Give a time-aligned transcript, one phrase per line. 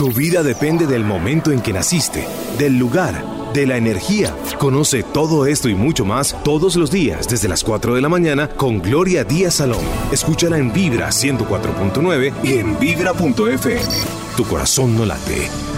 [0.00, 2.26] Tu vida depende del momento en que naciste,
[2.58, 4.34] del lugar, de la energía.
[4.58, 8.48] Conoce todo esto y mucho más todos los días desde las 4 de la mañana
[8.48, 9.84] con Gloria Díaz Salón.
[10.10, 13.78] Escúchala en Vibra 104.9 y en vibra.fm.
[14.38, 15.69] Tu corazón no late.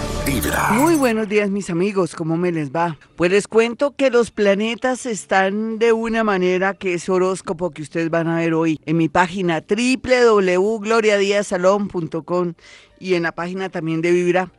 [0.75, 2.97] Muy buenos días mis amigos, ¿cómo me les va?
[3.17, 8.09] Pues les cuento que los planetas están de una manera que es horóscopo que ustedes
[8.09, 12.55] van a ver hoy en mi página www.gloriadiazalón.com
[13.01, 14.53] y en la página también de Vibra.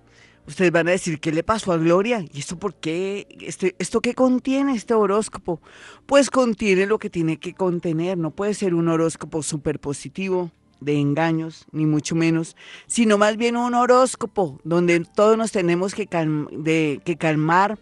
[0.46, 2.26] Ustedes van a decir, ¿qué le pasó a Gloria?
[2.34, 3.26] ¿Y esto por qué?
[3.40, 5.62] Este, ¿Esto qué contiene este horóscopo?
[6.06, 8.18] Pues contiene lo que tiene que contener.
[8.18, 10.52] No puede ser un horóscopo súper positivo,
[10.84, 12.56] de engaños, ni mucho menos,
[12.88, 16.08] sino más bien un horóscopo donde todos nos tenemos que,
[16.52, 17.80] de, que calmar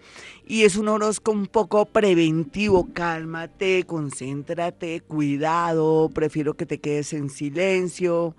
[0.48, 2.90] y es un horóscopo un poco preventivo.
[2.94, 8.36] Cálmate, concéntrate, cuidado, prefiero que te quedes en silencio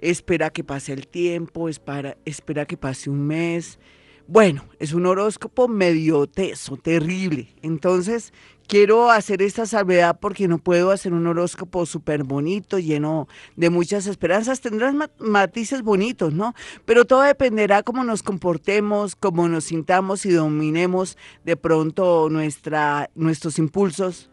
[0.00, 3.78] espera que pase el tiempo, espera, espera que pase un mes.
[4.26, 7.48] Bueno, es un horóscopo medio teso, terrible.
[7.62, 8.32] Entonces,
[8.70, 13.26] quiero hacer esta salvedad porque no puedo hacer un horóscopo súper bonito, lleno
[13.56, 14.60] de muchas esperanzas.
[14.60, 16.54] Tendrán matices bonitos, ¿no?
[16.84, 23.58] Pero todo dependerá cómo nos comportemos, cómo nos sintamos y dominemos de pronto nuestra, nuestros
[23.58, 24.30] impulsos,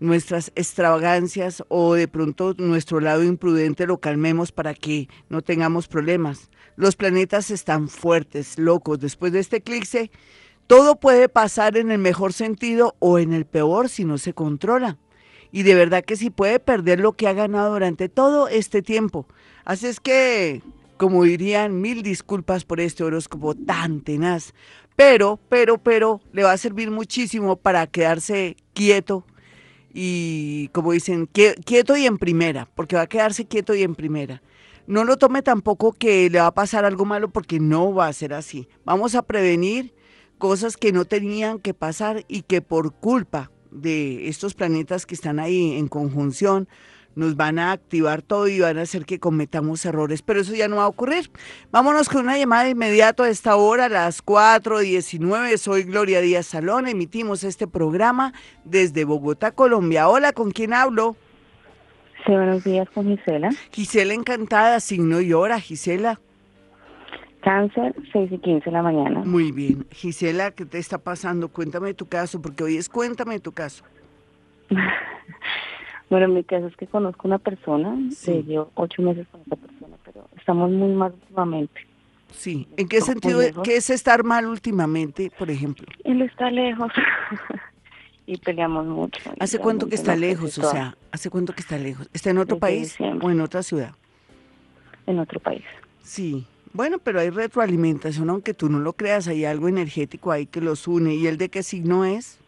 [0.00, 6.50] nuestras extravagancias o de pronto nuestro lado imprudente lo calmemos para que no tengamos problemas.
[6.76, 9.00] Los planetas están fuertes, locos.
[9.00, 10.10] Después de este eclipse,
[10.72, 14.96] todo puede pasar en el mejor sentido o en el peor si no se controla.
[15.50, 19.26] Y de verdad que sí puede perder lo que ha ganado durante todo este tiempo.
[19.66, 20.62] Así es que,
[20.96, 24.54] como dirían, mil disculpas por este horóscopo tan tenaz.
[24.96, 29.26] Pero, pero, pero, le va a servir muchísimo para quedarse quieto,
[29.92, 34.40] y como dicen, quieto y en primera, porque va a quedarse quieto y en primera.
[34.86, 38.12] No lo tome tampoco que le va a pasar algo malo porque no va a
[38.14, 38.70] ser así.
[38.86, 39.92] Vamos a prevenir
[40.42, 45.38] cosas que no tenían que pasar y que por culpa de estos planetas que están
[45.38, 46.66] ahí en conjunción,
[47.14, 50.66] nos van a activar todo y van a hacer que cometamos errores, pero eso ya
[50.66, 51.30] no va a ocurrir.
[51.70, 55.56] Vámonos con una llamada de inmediato a esta hora, a las 4.19.
[55.58, 58.32] Soy Gloria Díaz Salón, emitimos este programa
[58.64, 60.08] desde Bogotá, Colombia.
[60.08, 61.14] Hola, ¿con quién hablo?
[62.26, 63.50] Sí, buenos días con Gisela.
[63.70, 66.18] Gisela, encantada, signo y hora, Gisela.
[67.42, 69.22] Cáncer, 6 y 15 de la mañana.
[69.24, 69.86] Muy bien.
[69.90, 71.48] Gisela, ¿qué te está pasando?
[71.48, 73.84] Cuéntame tu caso, porque hoy es cuéntame tu caso.
[76.10, 78.44] Bueno, en mi caso es que conozco una persona, sí.
[78.46, 81.80] llevo ocho meses con esa persona, pero estamos muy mal últimamente.
[82.32, 85.86] Sí, ¿en qué sentido, qué es estar mal últimamente, por ejemplo?
[86.04, 86.92] Él está lejos
[88.26, 89.22] y peleamos mucho.
[89.40, 90.58] ¿Hace cuánto que está lejos?
[90.58, 92.06] O sea, ¿hace cuánto que está lejos?
[92.12, 93.94] ¿Está en otro país o en otra ciudad?
[95.06, 95.64] En otro país.
[96.02, 100.60] Sí, bueno, pero hay retroalimentación, aunque tú no lo creas, hay algo energético ahí que
[100.60, 101.14] los une.
[101.14, 102.38] ¿Y el de qué signo es?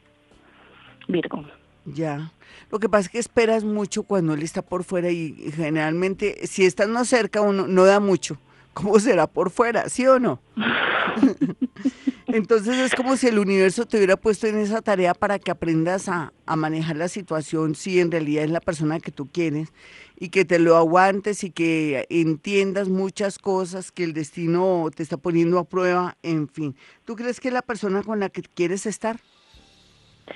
[1.09, 1.45] Virgo.
[1.85, 2.33] Ya.
[2.71, 6.65] Lo que pasa es que esperas mucho cuando él está por fuera y generalmente si
[6.65, 8.39] estás no cerca uno no da mucho.
[8.73, 9.89] ¿Cómo será por fuera?
[9.89, 10.41] ¿Sí o no?
[12.27, 16.09] Entonces es como si el universo te hubiera puesto en esa tarea para que aprendas
[16.09, 19.73] a, a, manejar la situación si en realidad es la persona que tú quieres
[20.19, 25.17] y que te lo aguantes y que entiendas muchas cosas que el destino te está
[25.17, 26.75] poniendo a prueba, en fin.
[27.05, 29.21] ¿Tú crees que es la persona con la que quieres estar?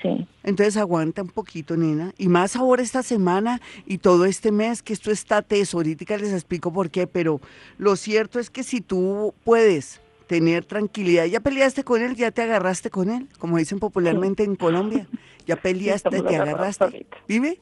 [0.03, 0.27] Sí.
[0.43, 2.13] Entonces aguanta un poquito, nena.
[2.17, 5.77] Y más ahora esta semana y todo este mes que esto está teso.
[5.77, 7.41] Ahorita les explico por qué, pero
[7.77, 9.99] lo cierto es que si tú puedes
[10.29, 14.55] tener tranquilidad, ya peleaste con él, ya te agarraste con él, como dicen popularmente en
[14.55, 15.07] Colombia.
[15.47, 17.07] Ya peleaste, te agarraste.
[17.27, 17.59] ¿Vive?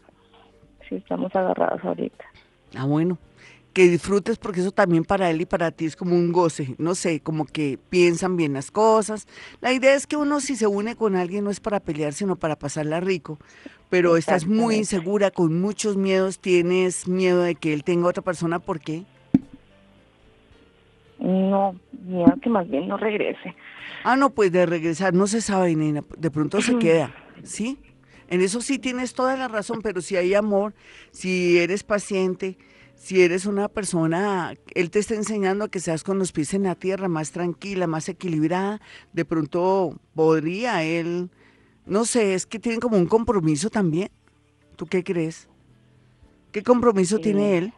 [0.90, 2.26] Sí, estamos agarrados ahorita.
[2.76, 3.18] Ah, bueno
[3.72, 6.96] que disfrutes porque eso también para él y para ti es como un goce, no
[6.96, 9.28] sé, como que piensan bien las cosas.
[9.62, 12.36] La idea es que uno si se une con alguien no es para pelear, sino
[12.38, 13.38] para pasarla rico,
[13.92, 18.58] pero estás muy insegura, con muchos miedos, tienes miedo de que él tenga otra persona,
[18.58, 19.06] ¿por qué?
[21.20, 23.56] No, miedo que más bien no regrese.
[24.04, 27.80] Ah, no, pues de regresar no se sabe, nena, de pronto se queda, ¿sí?
[28.30, 30.74] En eso sí tienes toda la razón, pero si hay amor,
[31.12, 32.58] si eres paciente,
[32.96, 36.64] si eres una persona, él te está enseñando a que seas con los pies en
[36.64, 38.82] la tierra, más tranquila, más equilibrada,
[39.14, 41.30] de pronto podría él,
[41.86, 44.10] no sé, es que tienen como un compromiso también.
[44.76, 45.48] ¿Tú qué crees?
[46.52, 47.74] ¿Qué compromiso tiene él?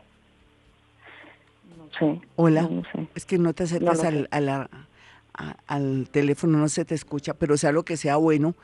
[1.98, 2.22] Sé.
[2.36, 2.64] Hola.
[2.64, 3.08] No, sé.
[3.16, 4.28] Es que no te acercas al,
[5.68, 8.56] al teléfono, no se te escucha, pero sea lo que sea bueno.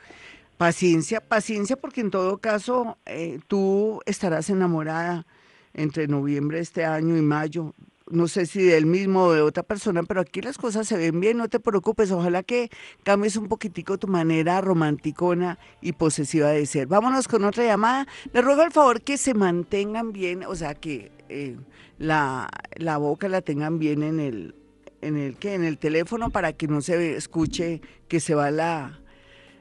[0.56, 5.26] Paciencia, paciencia, porque en todo caso eh, tú estarás enamorada
[5.74, 7.74] entre noviembre de este año y mayo,
[8.08, 11.20] no sé si del mismo o de otra persona, pero aquí las cosas se ven
[11.20, 12.70] bien, no te preocupes, ojalá que
[13.02, 16.86] cambies un poquitico tu manera romanticona y posesiva de ser.
[16.86, 18.06] Vámonos con otra llamada.
[18.32, 21.56] Le ruego el favor que se mantengan bien, o sea, que eh,
[21.98, 24.54] la, la boca la tengan bien en el,
[25.02, 25.54] en el, ¿qué?
[25.54, 29.00] en el teléfono para que no se escuche que se va la,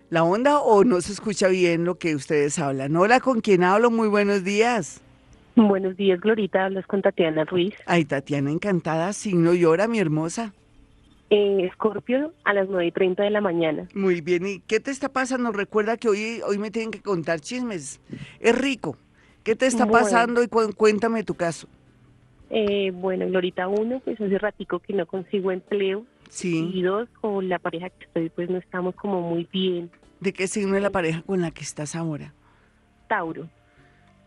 [0.09, 2.95] la onda o no se escucha bien lo que ustedes hablan.
[2.95, 3.91] Hola, ¿con quién hablo?
[3.91, 5.01] Muy buenos días.
[5.55, 6.65] Buenos días, Glorita.
[6.65, 7.73] Hablas con Tatiana Ruiz.
[7.85, 9.13] Ay, Tatiana, encantada.
[9.13, 10.53] Signo y hora, mi hermosa.
[11.29, 13.87] Escorpio a las 9 y 30 de la mañana.
[13.93, 14.45] Muy bien.
[14.45, 15.51] ¿Y qué te está pasando?
[15.51, 17.99] Recuerda que hoy, hoy me tienen que contar chismes.
[18.39, 18.97] Es rico.
[19.45, 20.41] ¿Qué te está pasando?
[20.41, 21.67] Y cuéntame tu caso.
[22.49, 26.03] Eh, bueno, Glorita, uno, pues hace ratico que no consigo empleo.
[26.29, 26.71] Sí.
[26.73, 29.91] Y dos, con la pareja que estoy, pues no estamos como muy bien.
[30.19, 32.33] ¿De qué signo es la pareja con la que estás ahora?
[33.07, 33.47] Tauro.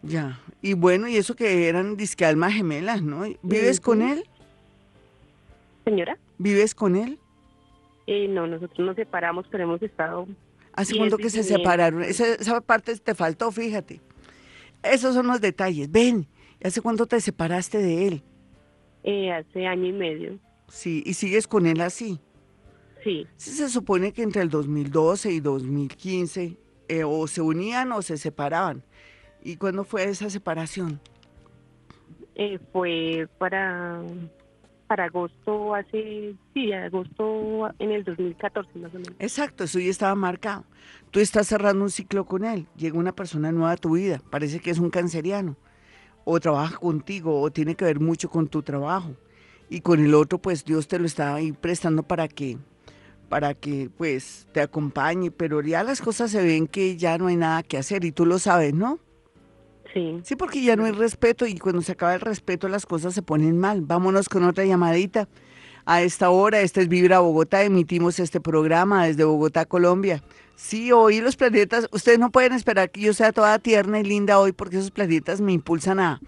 [0.02, 3.24] Ya, y bueno, y eso que eran disque almas gemelas, ¿no?
[3.42, 4.24] ¿Vives con él?
[5.84, 6.16] Señora.
[6.38, 7.18] ¿Vives con él?
[8.06, 10.28] Eh, no, nosotros nos separamos, pero hemos estado...
[10.74, 12.04] ¿Hace cuánto que se separaron?
[12.04, 14.00] Esa, esa, parte te faltó, fíjate.
[14.82, 15.90] Esos son los detalles.
[15.90, 16.28] Ven,
[16.62, 18.22] ¿hace cuánto te separaste de él?
[19.04, 20.38] Eh, hace año y medio.
[20.68, 22.20] Sí, ¿y sigues con él así?
[23.02, 23.26] Sí.
[23.36, 26.56] Sí, se supone que entre el 2012 y 2015
[26.88, 28.82] eh, o se unían o se separaban.
[29.42, 31.00] ¿Y cuándo fue esa separación?
[32.34, 34.02] Eh, fue para,
[34.88, 39.14] para agosto, hace, sí, agosto en el 2014 más o menos.
[39.18, 40.64] Exacto, eso ya estaba marcado.
[41.10, 44.60] Tú estás cerrando un ciclo con él, llega una persona nueva a tu vida, parece
[44.60, 45.56] que es un canceriano,
[46.24, 49.14] o trabaja contigo, o tiene que ver mucho con tu trabajo.
[49.70, 52.56] Y con el otro, pues Dios te lo está ahí prestando para que
[53.28, 57.36] para que pues te acompañe, pero ya las cosas se ven que ya no hay
[57.36, 58.98] nada que hacer y tú lo sabes, ¿no?
[59.92, 60.20] Sí.
[60.22, 63.22] Sí, porque ya no hay respeto y cuando se acaba el respeto las cosas se
[63.22, 63.80] ponen mal.
[63.82, 65.28] Vámonos con otra llamadita.
[65.86, 70.22] A esta hora, este es Vibra Bogotá, emitimos este programa desde Bogotá, Colombia.
[70.54, 74.38] Sí, hoy los planetas, ustedes no pueden esperar que yo sea toda tierna y linda
[74.38, 76.20] hoy porque esos planetas me impulsan a,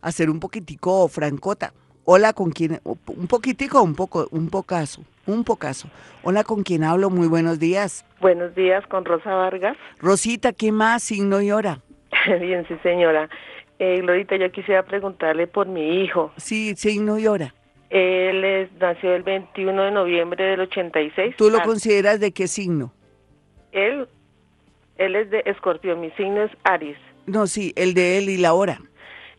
[0.00, 1.72] a ser un poquitico francota.
[2.04, 2.80] Hola, ¿con quién?
[2.84, 5.88] Un poquitico, un poco, un pocaso, un pocaso.
[6.22, 7.10] Hola, ¿con quién hablo?
[7.10, 8.04] Muy buenos días.
[8.20, 9.76] Buenos días, con Rosa Vargas.
[9.98, 11.02] Rosita, ¿qué más?
[11.02, 11.82] Signo y hora.
[12.40, 13.28] Bien, sí, señora.
[13.78, 16.32] Eh, Glorita, yo quisiera preguntarle por mi hijo.
[16.36, 17.54] Sí, signo y hora.
[17.88, 21.36] Él es, nació el 21 de noviembre del 86.
[21.36, 21.62] ¿Tú lo ah.
[21.62, 22.92] consideras de qué signo?
[23.72, 24.06] Él,
[24.96, 26.98] él es de escorpión, mi signo es Aries.
[27.26, 28.80] No, sí, el de él y la hora.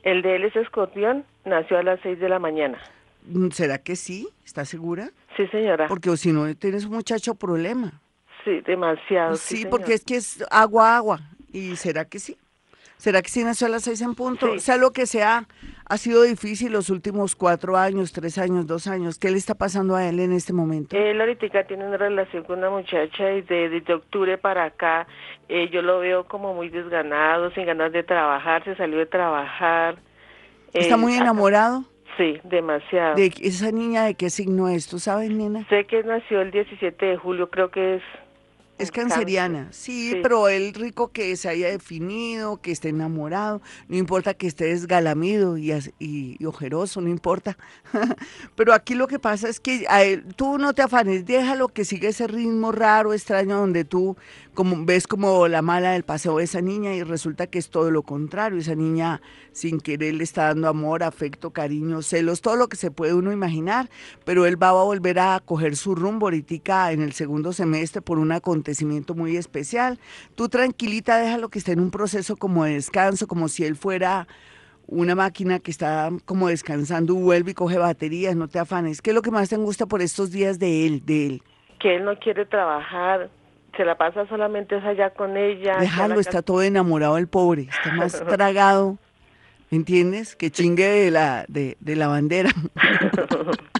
[0.04, 2.80] El de él es escorpión, nació a las 6 de la mañana.
[3.26, 4.28] Mm, ¿Será que sí?
[4.44, 5.12] ¿Estás segura?
[5.38, 5.88] Sí, señora.
[5.88, 8.02] Porque si no, tienes un muchacho problema.
[8.44, 9.36] Sí, demasiado.
[9.36, 11.20] Sí, porque es que es agua, agua.
[11.54, 12.38] ¿Y será que sí?
[13.02, 14.60] ¿Será que sí nació a las seis en punto?
[14.60, 15.48] Sea lo que sea,
[15.90, 19.18] ha sido difícil los últimos cuatro años, tres años, dos años.
[19.18, 20.96] ¿Qué le está pasando a él en este momento?
[20.96, 25.08] Él ahorita tiene una relación con una muchacha y desde, octubre para acá
[25.50, 29.96] eh, yo lo veo como muy desganado, sin ganas de trabajar, se salió de trabajar.
[30.72, 31.84] ¿Está muy enamorado?
[32.18, 33.16] Sí, demasiado.
[33.16, 34.88] ¿De esa niña de qué signo es?
[34.88, 35.66] ¿Tú sabes, nena?
[35.70, 38.04] Sé que nació el 17 de julio, creo que es
[38.82, 44.34] es canceriana, sí, pero el rico que se haya definido, que esté enamorado, no importa
[44.34, 47.58] que esté desgalamido y, y, ojeroso, no importa.
[48.56, 49.86] pero aquí lo que pasa es que
[50.36, 54.18] tú no te afanes, déjalo que siga ese ritmo raro, extraño, donde tú
[54.54, 57.90] como ves como la mala del paseo de esa niña y resulta que es todo
[57.90, 58.60] lo contrario.
[58.60, 59.22] Esa niña
[59.54, 63.32] sin querer le está dando amor, afecto, cariño, celos, todo lo que se puede uno
[63.32, 63.90] imaginar,
[64.26, 68.20] pero él va a volver a coger su rumbo ahorita en el segundo semestre por
[68.20, 68.71] un acontecimiento
[69.16, 70.00] muy especial.
[70.36, 74.28] Tú tranquilita, déjalo que esté en un proceso como de descanso, como si él fuera
[74.88, 79.02] una máquina que está como descansando, vuelve y coge baterías, no te afanes.
[79.02, 81.44] ¿Qué es lo que más te gusta por estos días de él, de él?
[81.80, 83.30] Que él no quiere trabajar,
[83.76, 85.78] se la pasa solamente allá con ella.
[85.80, 88.98] Déjalo, está todo enamorado el pobre, está más tragado,
[89.72, 90.36] ¿entiendes?
[90.36, 92.52] Que chingue de la, de, de la bandera.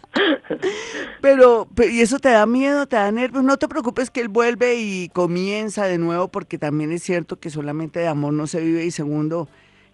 [1.22, 4.76] pero, y eso te da miedo, te da nervios, no te preocupes que él vuelve
[4.76, 8.86] y comienza de nuevo, porque también es cierto que solamente de amor no se vive
[8.86, 9.50] y segundo,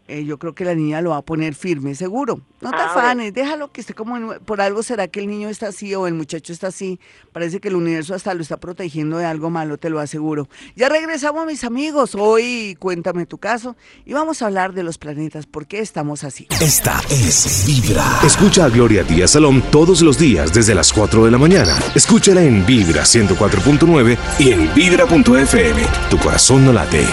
[0.08, 2.42] eh, yo creo que la niña lo va a poner firme, seguro.
[2.62, 5.68] No te ah, afanes, déjalo que esté como, por algo será que el niño está
[5.68, 7.00] así o el muchacho está así.
[7.32, 10.48] Parece que el universo hasta lo está protegiendo de algo malo, te lo aseguro.
[10.76, 12.16] Ya regresamos, mis amigos.
[12.16, 16.48] Hoy cuéntame tu caso y vamos a hablar de los planetas, por qué estamos así.
[16.62, 18.22] Esta es Vibra.
[18.24, 21.78] Escucha a Gloria Díaz Salón todos los días desde las 4 de la mañana.
[21.96, 25.82] Escúchala en Vibra 104.9 y en Vibra.fm.
[26.10, 27.06] Tu corazón no late.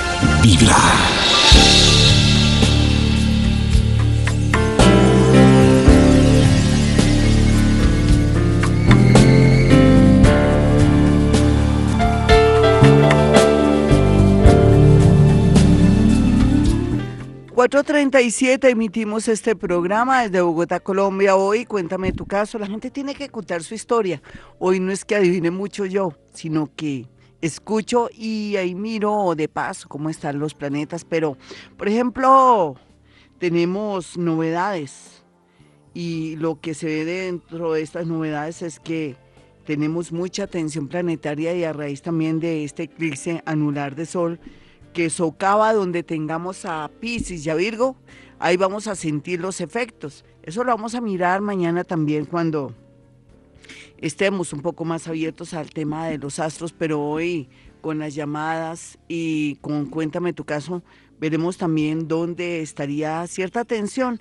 [0.43, 0.77] Vibra.
[17.65, 21.35] 4.37 emitimos este programa desde Bogotá, Colombia.
[21.35, 22.59] Hoy, cuéntame tu caso.
[22.59, 24.21] La gente tiene que contar su historia.
[24.59, 27.09] Hoy no es que adivine mucho yo, sino que
[27.41, 31.07] escucho y ahí miro de paso cómo están los planetas.
[31.07, 31.39] Pero,
[31.79, 32.77] por ejemplo,
[33.39, 35.25] tenemos novedades.
[35.95, 39.17] Y lo que se ve dentro de estas novedades es que
[39.65, 44.39] tenemos mucha tensión planetaria y a raíz también de este eclipse anular de Sol
[44.95, 47.97] que socava donde tengamos a Pisces y a Virgo,
[48.39, 50.25] ahí vamos a sentir los efectos.
[50.43, 52.73] Eso lo vamos a mirar mañana también cuando
[53.99, 57.49] estemos un poco más abiertos al tema de los astros, pero hoy
[57.81, 60.83] con las llamadas y con Cuéntame tu caso,
[61.19, 64.21] veremos también dónde estaría cierta tensión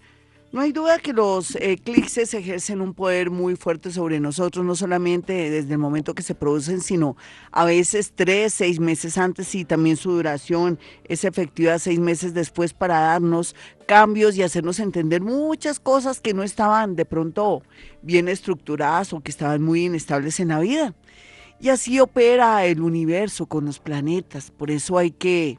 [0.53, 5.49] no hay duda que los eclipses ejercen un poder muy fuerte sobre nosotros, no solamente
[5.49, 7.17] desde el momento que se producen, sino
[7.51, 12.71] a veces tres, seis meses antes y también su duración es efectiva seis meses después
[12.71, 13.55] para darnos
[13.87, 17.63] cambios y hacernos entender muchas cosas que no estaban de pronto
[18.03, 20.93] bien estructuradas o que estaban muy inestables en la vida.
[21.59, 25.57] Y así opera el universo con los planetas, por eso hay que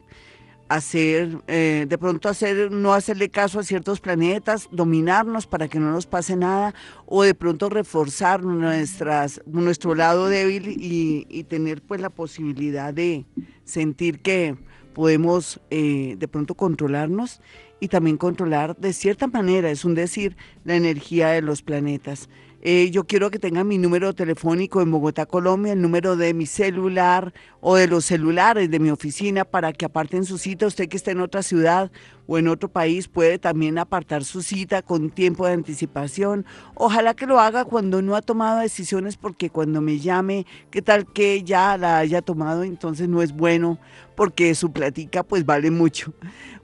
[0.68, 5.92] hacer, eh, de pronto hacer, no hacerle caso a ciertos planetas, dominarnos para que no
[5.92, 6.74] nos pase nada,
[7.06, 13.24] o de pronto reforzar nuestras, nuestro lado débil y, y tener pues la posibilidad de
[13.64, 14.56] sentir que
[14.94, 17.42] podemos eh, de pronto controlarnos
[17.80, 22.30] y también controlar de cierta manera, es un decir, la energía de los planetas.
[22.66, 26.46] Eh, yo quiero que tengan mi número telefónico en Bogotá, Colombia, el número de mi
[26.46, 30.66] celular o de los celulares de mi oficina para que aparten su cita.
[30.66, 31.92] Usted que está en otra ciudad
[32.26, 36.46] o en otro país puede también apartar su cita con tiempo de anticipación.
[36.74, 41.04] Ojalá que lo haga cuando no ha tomado decisiones porque cuando me llame, qué tal
[41.12, 43.78] que ya la haya tomado, entonces no es bueno
[44.14, 46.14] porque su platica pues vale mucho.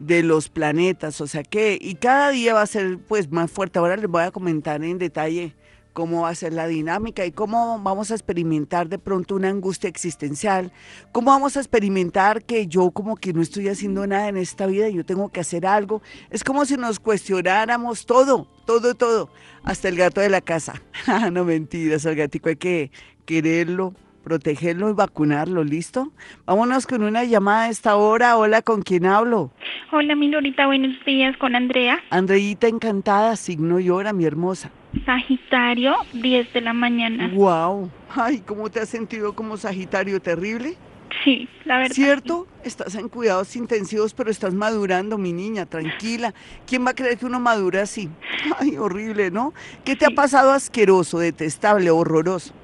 [0.00, 3.78] de los planetas, o sea que, y cada día va a ser pues más fuerte.
[3.78, 5.54] Ahora les voy a comentar en detalle
[5.92, 9.88] cómo va a ser la dinámica y cómo vamos a experimentar de pronto una angustia
[9.88, 10.72] existencial,
[11.12, 14.88] cómo vamos a experimentar que yo como que no estoy haciendo nada en esta vida,
[14.88, 16.00] yo tengo que hacer algo.
[16.30, 19.30] Es como si nos cuestionáramos todo, todo, todo,
[19.64, 20.80] hasta el gato de la casa.
[21.30, 22.90] no mentiras, al gatico hay que
[23.26, 26.12] quererlo, protegerlo y vacunarlo, ¿listo?
[26.46, 28.36] Vámonos con una llamada a esta hora.
[28.36, 29.50] Hola, ¿con quién hablo?
[29.92, 31.98] Hola, mi Lorita, buenos días, con Andrea.
[32.10, 34.70] Andreita, encantada, signo llora, mi hermosa.
[35.04, 37.30] Sagitario, 10 de la mañana.
[37.32, 37.90] Wow.
[38.14, 40.76] Ay, ¿cómo te has sentido como Sagitario terrible?
[41.24, 41.94] Sí, la verdad.
[41.94, 42.46] ¿Cierto?
[42.64, 46.34] Estás en cuidados intensivos, pero estás madurando, mi niña, tranquila.
[46.66, 48.08] ¿Quién va a creer que uno madura así?
[48.58, 49.52] Ay, horrible, ¿no?
[49.84, 52.54] ¿Qué te ha pasado asqueroso, detestable, horroroso?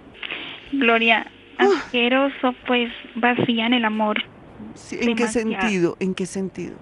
[0.73, 1.27] Gloria.
[1.59, 4.17] Asqueroso, pues vacía en el amor.
[4.75, 5.97] Sí, ¿En qué sentido?
[6.01, 6.77] ¿En qué sentido?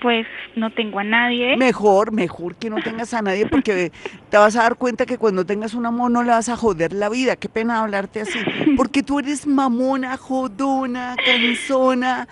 [0.00, 0.26] Pues
[0.56, 1.58] no tengo a nadie.
[1.58, 3.92] Mejor, mejor que no tengas a nadie porque
[4.30, 6.94] te vas a dar cuenta que cuando tengas un amor no le vas a joder
[6.94, 7.36] la vida.
[7.36, 8.38] Qué pena hablarte así.
[8.78, 12.28] Porque tú eres mamona, jodona, cansona,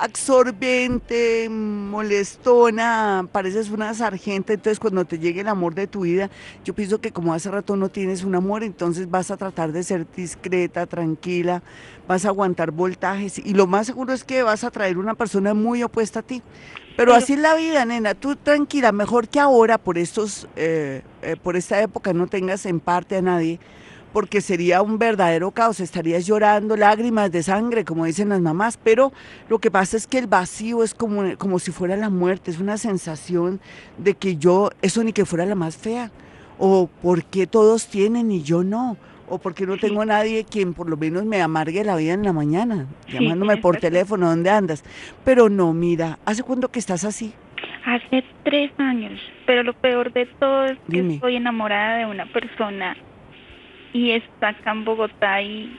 [0.00, 4.52] absorbente, molestona, pareces una sargenta.
[4.52, 6.30] Entonces cuando te llegue el amor de tu vida,
[6.64, 9.82] yo pienso que como hace rato no tienes un amor, entonces vas a tratar de
[9.82, 11.62] ser discreta, tranquila,
[12.08, 15.54] vas a aguantar voltajes y lo más seguro es que vas a traer una persona
[15.54, 16.42] muy opuesta a ti.
[16.96, 18.14] Pero Pero- así es la vida, nena.
[18.14, 22.80] Tú tranquila, mejor que ahora, por estos, eh, eh, por esta época, no tengas en
[22.80, 23.58] parte a nadie,
[24.12, 25.80] porque sería un verdadero caos.
[25.80, 28.76] Estarías llorando lágrimas de sangre, como dicen las mamás.
[28.82, 29.12] Pero
[29.48, 32.50] lo que pasa es que el vacío es como, como si fuera la muerte.
[32.50, 33.60] Es una sensación
[33.98, 36.10] de que yo, eso ni que fuera la más fea.
[36.58, 38.96] O por qué todos tienen y yo no.
[39.28, 42.32] O porque no tengo nadie quien por lo menos me amargue la vida en la
[42.32, 44.82] mañana, llamándome por teléfono, ¿dónde andas?
[45.24, 47.32] Pero no, mira, ¿hace cuánto que estás así?
[47.86, 49.20] Hace tres años.
[49.46, 51.14] Pero lo peor de todo es que Dime.
[51.14, 52.96] estoy enamorada de una persona
[53.92, 55.76] y está acá en Bogotá y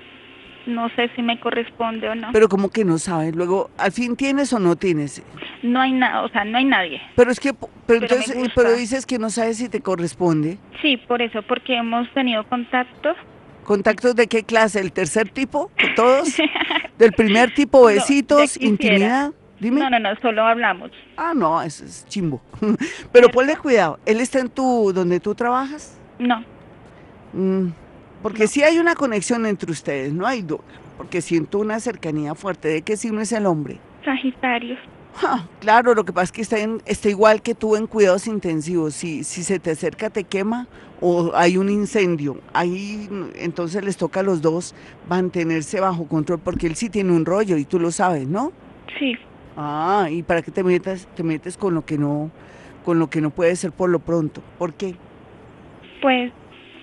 [0.68, 2.30] no sé si me corresponde o no.
[2.32, 5.24] Pero como que no sabes, luego, ¿al fin tienes o no tienes?
[5.64, 7.02] No hay nada, o sea, no hay nadie.
[7.16, 10.58] Pero es que, pero, Pero entonces, eh, pero dices que no sabes si te corresponde.
[10.82, 13.14] Sí, por eso, porque hemos tenido contacto.
[13.64, 14.80] ¿Contactos de qué clase?
[14.80, 15.72] ¿El tercer tipo?
[15.78, 16.36] ¿De todos?
[16.98, 19.32] Del primer tipo, besitos, intimidad.
[19.60, 19.80] Dime.
[19.80, 20.90] No, no, no, solo hablamos.
[21.18, 22.42] Ah, no, eso es chimbo.
[23.12, 24.00] Pero ponle cuidado.
[24.08, 25.98] ¿Él está en tu, donde tú trabajas?
[26.18, 26.44] No,
[27.34, 27.68] Mm,
[28.22, 30.62] porque sí hay una conexión entre ustedes, no hay duda.
[30.98, 32.68] Porque siento una cercanía fuerte.
[32.68, 33.80] ¿De qué signo es el hombre?
[34.06, 34.76] Sagitario.
[35.60, 38.94] Claro, lo que pasa es que está, en- está igual que tú en cuidados intensivos.
[38.94, 40.68] Si, si se te acerca, te quema
[41.02, 42.40] o hay un incendio.
[42.54, 44.74] Ahí entonces les toca a los dos
[45.10, 48.52] mantenerse bajo control porque él sí tiene un rollo y tú lo sabes, ¿no?
[49.00, 49.16] Sí,
[49.58, 52.32] Ah, ¿y para qué te metas, te metes con lo que no,
[52.86, 54.42] con lo que no puede ser por lo pronto?
[54.58, 54.96] ¿Por qué?
[56.02, 56.32] pues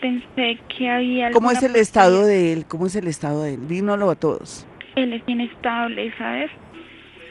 [0.00, 2.66] pensé que había ¿Cómo es el estado de él?
[2.66, 3.68] ¿Cómo es el estado de él?
[3.68, 4.66] Dínoslo a todos.
[4.96, 6.50] Él es inestable, ¿sabes?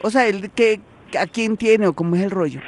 [0.02, 0.80] O sea, él qué,
[1.18, 2.60] a quién tiene o cómo es el rollo.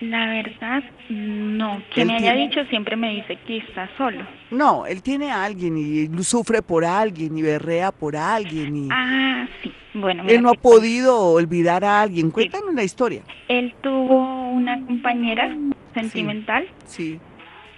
[0.00, 1.80] La verdad, no.
[1.94, 4.26] Él me haya tiene- dicho siempre me dice que está solo.
[4.50, 9.46] No, él tiene a alguien y sufre por alguien y berrea por alguien y Ah,
[9.62, 9.72] sí.
[9.94, 12.32] Bueno, él no ha podido olvidar a alguien.
[12.32, 13.22] Cuéntanos la historia.
[13.48, 15.56] Él tuvo una compañera
[15.94, 17.20] sentimental, Sí.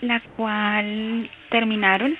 [0.00, 2.16] la cual terminaron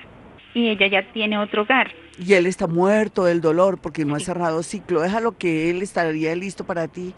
[0.55, 1.93] y ella ya tiene otro hogar.
[2.19, 5.03] Y él está muerto del dolor porque no ha cerrado ciclo.
[5.03, 7.13] Déjalo que él estaría listo para ti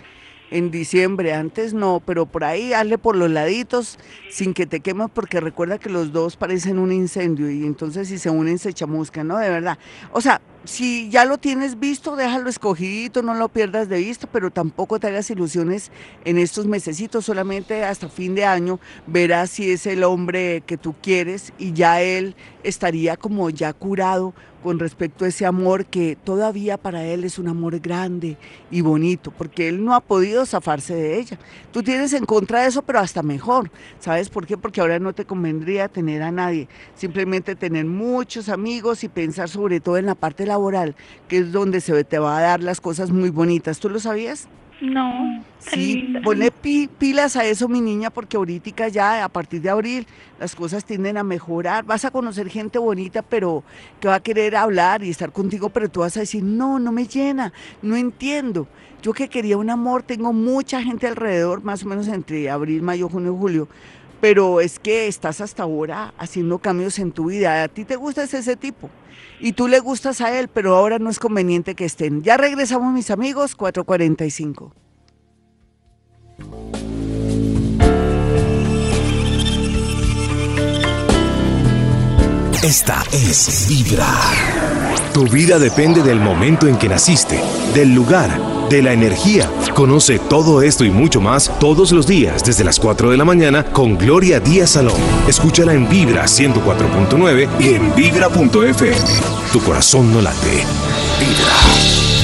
[0.50, 1.32] en diciembre.
[1.32, 5.78] Antes no, pero por ahí hazle por los laditos sin que te quemes porque recuerda
[5.78, 9.38] que los dos parecen un incendio y entonces si se unen se chamuscan, ¿no?
[9.38, 9.78] De verdad.
[10.10, 14.50] O sea, si ya lo tienes visto, déjalo escogidito, no lo pierdas de vista, pero
[14.50, 15.90] tampoco te hagas ilusiones
[16.24, 20.94] en estos mesecitos, solamente hasta fin de año verás si es el hombre que tú
[21.00, 26.76] quieres y ya él estaría como ya curado con respecto a ese amor que todavía
[26.76, 28.36] para él es un amor grande
[28.70, 31.38] y bonito, porque él no ha podido zafarse de ella.
[31.72, 33.70] Tú tienes en contra de eso, pero hasta mejor.
[34.00, 34.56] ¿Sabes por qué?
[34.56, 39.80] Porque ahora no te convendría tener a nadie, simplemente tener muchos amigos y pensar sobre
[39.80, 40.96] todo en la parte laboral,
[41.28, 43.78] que es donde se te va a dar las cosas muy bonitas.
[43.78, 44.48] ¿Tú lo sabías?
[44.80, 49.68] No, Sí, ponle pi- pilas a eso, mi niña, porque ahorita ya, a partir de
[49.70, 50.06] abril,
[50.38, 51.84] las cosas tienden a mejorar.
[51.84, 53.64] Vas a conocer gente bonita, pero
[54.00, 56.92] que va a querer hablar y estar contigo, pero tú vas a decir, no, no
[56.92, 58.68] me llena, no entiendo.
[59.02, 63.08] Yo que quería un amor, tengo mucha gente alrededor, más o menos entre abril, mayo,
[63.08, 63.68] junio, julio,
[64.20, 67.62] pero es que estás hasta ahora haciendo cambios en tu vida.
[67.62, 68.90] A ti te gusta ese, tipo
[69.40, 72.22] y tú le gustas a él, pero ahora no es conveniente que estén.
[72.22, 74.72] Ya regresamos, mis amigos, 445.
[82.62, 84.12] Esta es Vibra.
[85.14, 87.40] Tu vida depende del momento en que naciste,
[87.72, 88.28] del lugar,
[88.68, 89.50] de la energía.
[89.74, 93.64] Conoce todo esto y mucho más todos los días desde las 4 de la mañana
[93.64, 95.00] con Gloria Díaz Salón.
[95.26, 98.96] Escúchala en Vibra 104.9 y en Vibra.fm.
[99.52, 100.64] Tu corazón no late.
[101.18, 102.17] Vibra.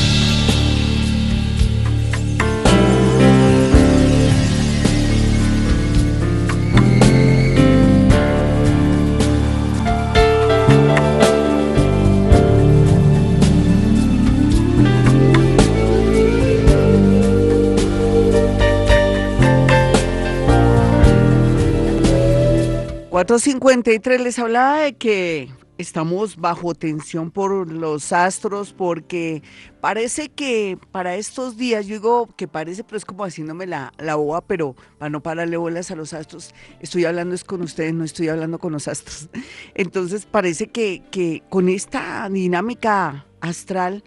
[23.27, 29.43] 453 les hablaba de que estamos bajo tensión por los astros porque
[29.81, 34.17] parece que para estos días, yo digo que parece, pero es como haciéndome la, la
[34.17, 38.05] boba, pero para no pararle bolas a los astros, estoy hablando es con ustedes, no
[38.05, 39.31] estoy hablando con los astros.
[39.75, 44.05] Entonces parece que, que con esta dinámica astral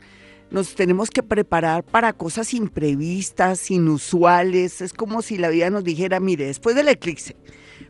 [0.51, 4.81] nos tenemos que preparar para cosas imprevistas, inusuales.
[4.81, 7.35] Es como si la vida nos dijera, mire, después del eclipse,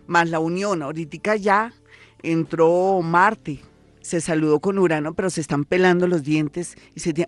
[0.08, 1.74] más la unión, ahorita ya
[2.24, 3.60] entró Marte,
[4.02, 6.76] se saludó con Urano, pero se están pelando los dientes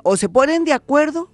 [0.03, 1.29] o se ponen de acuerdo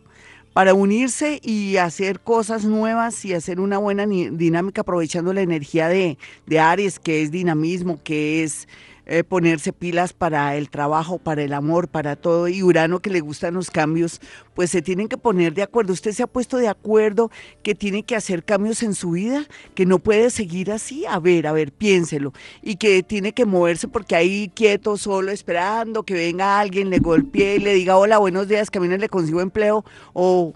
[0.53, 6.17] para unirse y hacer cosas nuevas y hacer una buena dinámica aprovechando la energía de,
[6.45, 8.67] de Aries, que es dinamismo, que es
[9.06, 13.20] eh, ponerse pilas para el trabajo, para el amor, para todo, y Urano que le
[13.20, 14.22] gustan los cambios,
[14.54, 15.94] pues se tienen que poner de acuerdo.
[15.94, 17.30] Usted se ha puesto de acuerdo
[17.62, 21.06] que tiene que hacer cambios en su vida, que no puede seguir así.
[21.06, 22.34] A ver, a ver, piénselo.
[22.62, 27.58] Y que tiene que moverse porque ahí quieto, solo, esperando que venga alguien, le golpee
[27.58, 30.54] y le diga, hola, buenos días, que le consigo empleo, o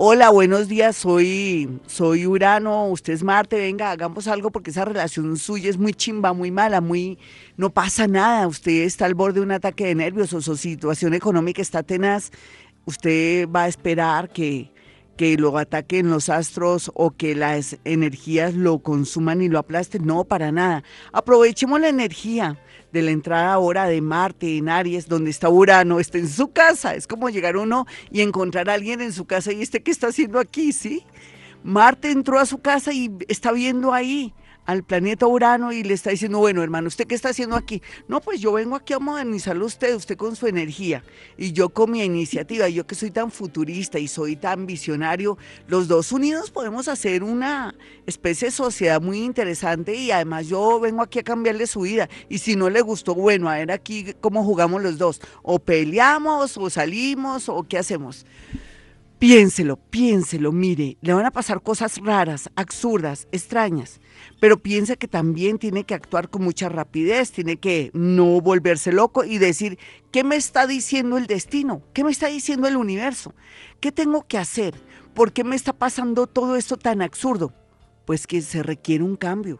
[0.00, 5.36] Hola, buenos días, soy, soy Urano, usted es Marte, venga, hagamos algo porque esa relación
[5.36, 7.18] suya es muy chimba, muy mala, muy,
[7.56, 11.14] no pasa nada, usted está al borde de un ataque de nervios o su situación
[11.14, 12.30] económica está tenaz,
[12.84, 14.70] usted va a esperar que,
[15.16, 20.06] que lo ataquen los astros o que las energías lo consuman y lo aplasten.
[20.06, 20.84] No, para nada.
[21.12, 22.56] Aprovechemos la energía
[22.92, 26.94] de la entrada ahora de Marte en Aries, donde está Urano, está en su casa.
[26.94, 30.08] Es como llegar uno y encontrar a alguien en su casa y este, ¿qué está
[30.08, 30.72] haciendo aquí?
[30.72, 31.04] ¿Sí?
[31.62, 34.32] Marte entró a su casa y está viendo ahí
[34.68, 37.80] al planeta Urano y le está diciendo, bueno, hermano, ¿usted qué está haciendo aquí?
[38.06, 41.02] No, pues yo vengo aquí a modernizarlo usted, usted con su energía
[41.38, 45.88] y yo con mi iniciativa, yo que soy tan futurista y soy tan visionario, los
[45.88, 51.20] dos unidos podemos hacer una especie de sociedad muy interesante y además yo vengo aquí
[51.20, 54.82] a cambiarle su vida y si no le gustó, bueno, a ver aquí cómo jugamos
[54.82, 58.26] los dos, o peleamos o salimos o qué hacemos.
[59.18, 64.00] Piénselo, piénselo, mire, le van a pasar cosas raras, absurdas, extrañas,
[64.38, 69.24] pero piensa que también tiene que actuar con mucha rapidez, tiene que no volverse loco
[69.24, 69.76] y decir,
[70.12, 71.82] ¿qué me está diciendo el destino?
[71.94, 73.34] ¿Qué me está diciendo el universo?
[73.80, 74.76] ¿Qué tengo que hacer?
[75.14, 77.52] ¿Por qué me está pasando todo esto tan absurdo?
[78.04, 79.58] Pues que se requiere un cambio,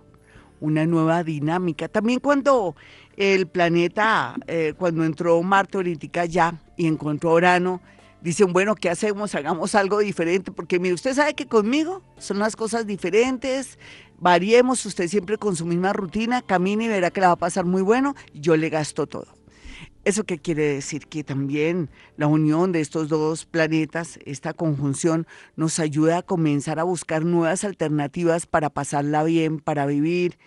[0.61, 1.88] una nueva dinámica.
[1.88, 2.77] También cuando
[3.16, 7.81] el planeta, eh, cuando entró Marte ahorita ya y encontró Urano,
[8.20, 9.35] dicen, bueno, ¿qué hacemos?
[9.35, 13.78] Hagamos algo diferente, porque mire, usted sabe que conmigo son las cosas diferentes,
[14.18, 17.64] variemos, usted siempre con su misma rutina, camine y verá que le va a pasar
[17.64, 19.38] muy bueno, yo le gasto todo.
[20.04, 21.07] ¿Eso qué quiere decir?
[21.07, 26.85] Que también la unión de estos dos planetas, esta conjunción, nos ayuda a comenzar a
[26.85, 30.38] buscar nuevas alternativas para pasarla bien, para vivir,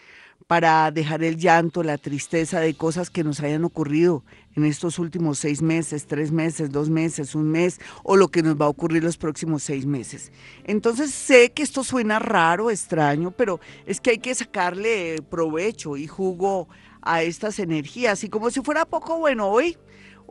[0.52, 4.22] para dejar el llanto, la tristeza de cosas que nos hayan ocurrido
[4.58, 8.60] en estos últimos seis meses, tres meses, dos meses, un mes, o lo que nos
[8.60, 10.30] va a ocurrir los próximos seis meses.
[10.66, 16.06] Entonces sé que esto suena raro, extraño, pero es que hay que sacarle provecho y
[16.06, 16.68] jugo
[17.02, 18.22] a estas energías.
[18.26, 19.78] Y como si fuera poco bueno hoy,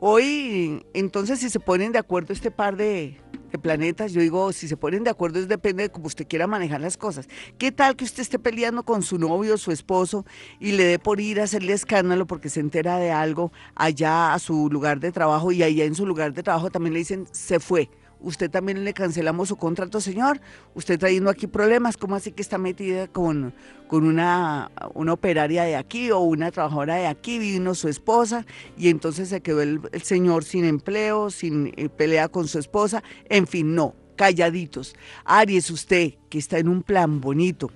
[0.03, 3.21] hoy, entonces si se ponen de acuerdo este par de,
[3.61, 6.81] planetas, yo digo, si se ponen de acuerdo, es depende de cómo usted quiera manejar
[6.81, 7.27] las cosas.
[7.57, 10.25] ¿Qué tal que usted esté peleando con su novio su esposo
[10.59, 14.39] y le dé por ir a hacerle escándalo porque se entera de algo allá a
[14.39, 17.59] su lugar de trabajo y allá en su lugar de trabajo también le dicen, se
[17.59, 17.89] fue?
[18.21, 20.39] Usted también le cancelamos su contrato, señor.
[20.73, 23.53] Usted trayendo aquí problemas, ¿cómo así que está metida con,
[23.87, 27.39] con una, una operaria de aquí o una trabajadora de aquí?
[27.39, 28.45] Vino su esposa
[28.77, 33.03] y entonces se quedó el, señor sin empleo, sin eh, pelea con su esposa.
[33.29, 34.95] En fin, no, calladitos.
[35.25, 37.71] Aries, usted que está en un plan bonito,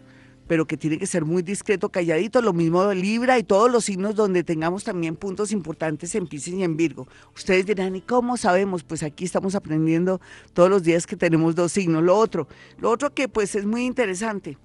[0.47, 4.15] pero que tiene que ser muy discreto, calladito, lo mismo Libra y todos los signos
[4.15, 7.07] donde tengamos también puntos importantes en Pisces y en Virgo.
[7.35, 8.83] Ustedes dirán, ¿y cómo sabemos?
[8.83, 10.21] Pues aquí estamos aprendiendo
[10.53, 12.03] todos los días que tenemos dos signos.
[12.03, 14.57] Lo otro, lo otro que pues es muy interesante,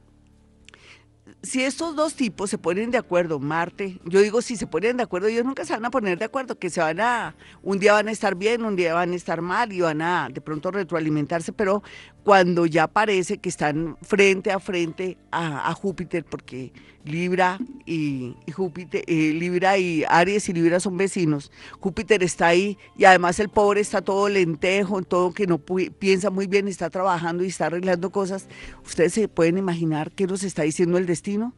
[1.43, 5.05] si estos dos tipos se ponen de acuerdo, Marte, yo digo si se ponen de
[5.05, 7.95] acuerdo, ellos nunca se van a poner de acuerdo, que se van a, un día
[7.95, 10.71] van a estar bien, un día van a estar mal y van a de pronto
[10.71, 11.83] retroalimentarse, pero
[12.25, 16.73] cuando ya parece que están frente a frente a, Júpiter, porque
[17.05, 23.05] Libra y, Júpiter, eh, Libra y Aries y Libra son vecinos, Júpiter está ahí y
[23.05, 27.49] además el pobre está todo lentejo, todo que no piensa muy bien, está trabajando y
[27.49, 28.49] está arreglando cosas.
[28.85, 31.55] Ustedes se pueden imaginar qué nos está diciendo el destino,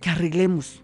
[0.00, 0.82] que arreglemos,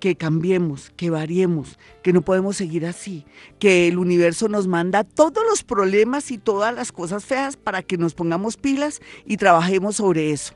[0.00, 3.24] que cambiemos, que variemos, que no podemos seguir así,
[3.58, 7.98] que el universo nos manda todos los problemas y todas las cosas feas para que
[7.98, 10.54] nos pongamos pilas y trabajemos sobre eso.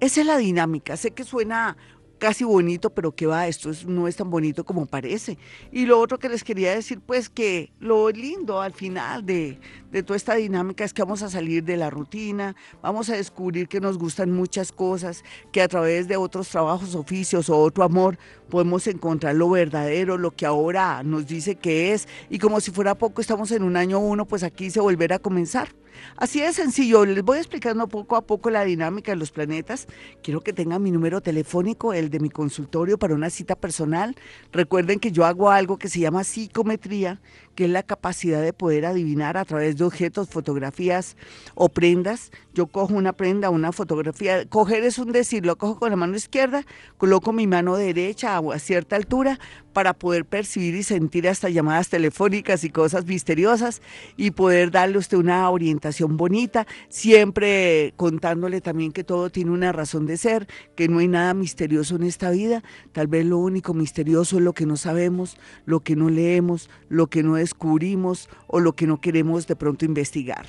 [0.00, 0.96] Esa es la dinámica.
[0.96, 1.76] Sé que suena
[2.20, 5.38] casi bonito, pero que va, esto no es tan bonito como parece.
[5.72, 9.58] Y lo otro que les quería decir, pues que lo lindo al final de,
[9.90, 13.66] de toda esta dinámica es que vamos a salir de la rutina, vamos a descubrir
[13.66, 18.18] que nos gustan muchas cosas, que a través de otros trabajos, oficios o otro amor
[18.50, 22.06] podemos encontrar lo verdadero, lo que ahora nos dice que es.
[22.28, 25.18] Y como si fuera poco, estamos en un año uno, pues aquí se volverá a
[25.20, 25.68] comenzar.
[26.16, 29.86] Así de sencillo, les voy explicando poco a poco la dinámica de los planetas.
[30.22, 34.16] Quiero que tengan mi número telefónico, el de mi consultorio para una cita personal.
[34.52, 37.20] Recuerden que yo hago algo que se llama psicometría,
[37.60, 41.14] que es la capacidad de poder adivinar a través de objetos, fotografías
[41.54, 42.30] o prendas.
[42.54, 44.46] Yo cojo una prenda, una fotografía.
[44.46, 46.64] Coger es un decir, lo cojo con la mano izquierda,
[46.96, 49.38] coloco mi mano derecha a cierta altura
[49.80, 53.80] para poder percibir y sentir hasta llamadas telefónicas y cosas misteriosas
[54.14, 60.04] y poder darle usted una orientación bonita, siempre contándole también que todo tiene una razón
[60.04, 62.62] de ser, que no hay nada misterioso en esta vida,
[62.92, 67.06] tal vez lo único misterioso es lo que no sabemos, lo que no leemos, lo
[67.06, 70.44] que no descubrimos o lo que no queremos de pronto investigar.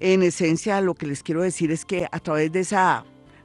[0.00, 3.04] En esencia, lo que les quiero decir es que a través de esa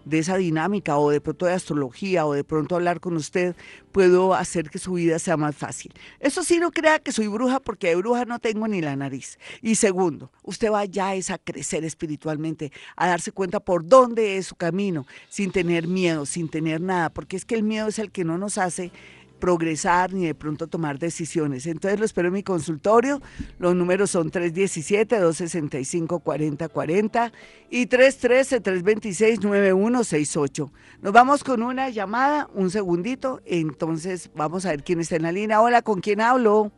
[0.10, 3.56] de esa dinámica o de pronto de astrología o de pronto hablar con usted,
[3.91, 5.93] puedo hacer que su vida sea más fácil.
[6.20, 9.39] Eso sí, no crea que soy bruja porque de bruja no tengo ni la nariz.
[9.62, 14.56] Y segundo, usted va ya a crecer espiritualmente, a darse cuenta por dónde es su
[14.56, 18.24] camino, sin tener miedo, sin tener nada, porque es que el miedo es el que
[18.24, 18.91] no nos hace
[19.39, 21.65] progresar ni de pronto tomar decisiones.
[21.65, 23.19] Entonces lo espero en mi consultorio.
[23.60, 27.32] Los números son 317-265-4040
[27.69, 30.71] y 313-326-9168.
[31.02, 35.32] Nos vamos con una llamada, un segundito, entonces vamos a ver quién está en la
[35.32, 35.62] línea.
[35.62, 36.71] Hola, ¿con quién hablo?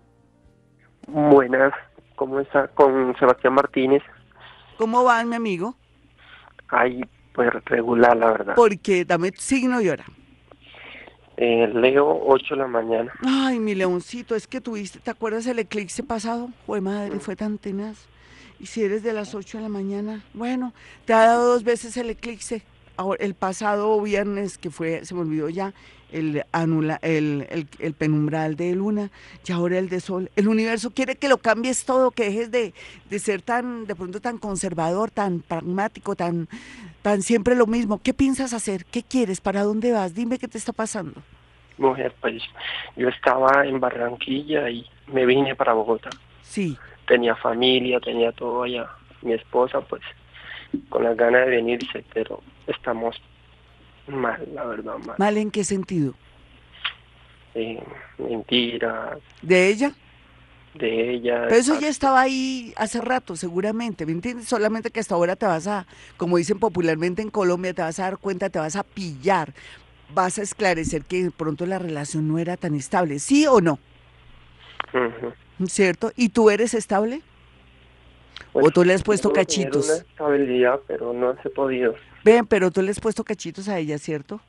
[1.07, 1.73] Buenas,
[2.15, 2.67] ¿cómo está?
[2.69, 4.01] Con Sebastián Martínez.
[4.77, 5.75] ¿Cómo va, mi amigo?
[6.69, 7.01] Ay,
[7.33, 8.53] pues regular, la verdad.
[8.55, 10.05] Porque dame signo y hora.
[11.41, 13.13] Eh, Leo, 8 de la mañana.
[13.25, 16.49] Ay, mi leoncito, es que tuviste, ¿te acuerdas el eclipse pasado?
[16.65, 18.09] Fue madre, fue tan tenaz.
[18.59, 20.73] Y si eres de las 8 de la mañana, bueno,
[21.05, 22.63] te ha dado dos veces el eclipse.
[23.19, 25.73] el pasado viernes, que fue, se me olvidó ya,
[26.11, 27.47] el, anula, el,
[27.79, 29.09] el, penumbral de luna
[29.47, 30.29] y ahora el de sol.
[30.35, 32.73] El universo quiere que lo cambies todo, que dejes de,
[33.09, 36.49] de ser tan, de pronto tan conservador, tan pragmático, tan,
[37.01, 38.01] tan siempre lo mismo.
[38.01, 38.85] ¿Qué piensas hacer?
[38.85, 39.41] ¿Qué quieres?
[39.41, 40.13] ¿Para dónde vas?
[40.13, 41.21] Dime qué te está pasando.
[41.77, 42.43] Mujer, pues
[42.97, 46.09] yo estaba en Barranquilla y me vine para Bogotá.
[46.41, 46.77] Sí.
[47.07, 48.87] Tenía familia, tenía todo allá.
[49.21, 50.01] Mi esposa, pues,
[50.89, 53.15] con las ganas de venirse, pero estamos
[54.07, 55.15] mal, la verdad, mal.
[55.17, 56.13] ¿Mal en qué sentido?
[57.55, 57.81] Eh,
[58.17, 59.17] mentiras.
[59.41, 59.93] ¿De ella?
[60.73, 61.45] De ella.
[61.47, 64.47] Pero eso ya estaba ahí hace rato, seguramente, ¿me entiendes?
[64.47, 68.03] Solamente que hasta ahora te vas a, como dicen popularmente en Colombia, te vas a
[68.03, 69.53] dar cuenta, te vas a pillar,
[70.13, 73.79] vas a esclarecer que de pronto la relación no era tan estable, ¿sí o no?
[75.65, 76.11] ¿Cierto?
[76.15, 77.21] ¿Y tú eres estable?
[78.53, 79.85] ¿O pues, tú le has puesto cachitos?
[79.87, 81.95] Una estabilidad, pero no se podido.
[82.23, 84.41] Ven, pero tú le has puesto cachitos a ella, ¿cierto?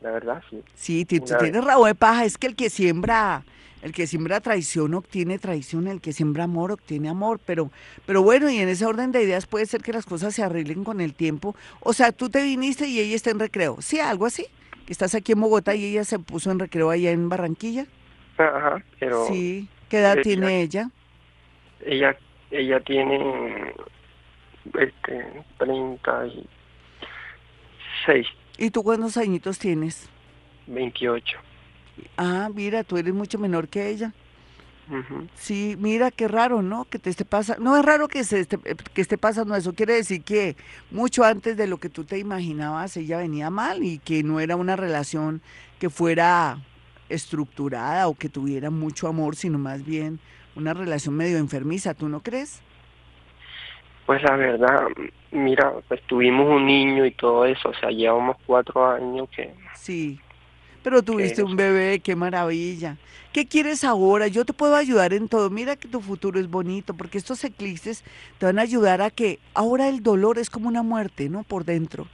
[0.00, 0.62] La verdad, sí.
[0.74, 3.44] Sí, tienes rabo de paja, es que el que siembra
[3.82, 7.70] el que siembra traición obtiene traición, el que siembra amor obtiene amor, pero,
[8.06, 10.84] pero bueno, y en ese orden de ideas puede ser que las cosas se arreglen
[10.84, 11.54] con el tiempo.
[11.80, 14.00] O sea, tú te viniste y ella está en recreo, ¿sí?
[14.00, 14.46] Algo así.
[14.88, 17.86] Estás aquí en Bogotá y ella se puso en recreo allá en Barranquilla.
[18.36, 19.26] Ajá, pero...
[19.26, 20.90] Sí, ¿qué edad tiene ella?
[21.84, 22.16] Ella,
[22.50, 23.74] ella tiene
[24.78, 28.26] este, 36.
[28.58, 30.08] ¿Y tú cuántos añitos tienes?
[30.66, 31.38] 28.
[32.16, 34.12] Ah, mira, tú eres mucho menor que ella.
[35.34, 36.84] Sí, mira qué raro, ¿no?
[36.86, 37.62] Que te esté pasando.
[37.62, 39.74] No es raro que, se esté, que esté pasando eso.
[39.74, 40.56] Quiere decir que
[40.90, 44.56] mucho antes de lo que tú te imaginabas, ella venía mal y que no era
[44.56, 45.42] una relación
[45.78, 46.58] que fuera
[47.10, 50.20] estructurada o que tuviera mucho amor, sino más bien
[50.56, 51.92] una relación medio enfermiza.
[51.92, 52.62] ¿Tú no crees?
[54.06, 54.86] Pues la verdad,
[55.32, 59.52] mira, pues tuvimos un niño y todo eso, o sea, llevamos cuatro años que...
[59.74, 60.18] Sí
[60.88, 62.96] pero tuviste un bebé, qué maravilla.
[63.30, 64.26] ¿Qué quieres ahora?
[64.26, 65.50] Yo te puedo ayudar en todo.
[65.50, 68.04] Mira que tu futuro es bonito, porque estos eclipses
[68.38, 71.42] te van a ayudar a que ahora el dolor es como una muerte, ¿no?
[71.42, 72.08] Por dentro.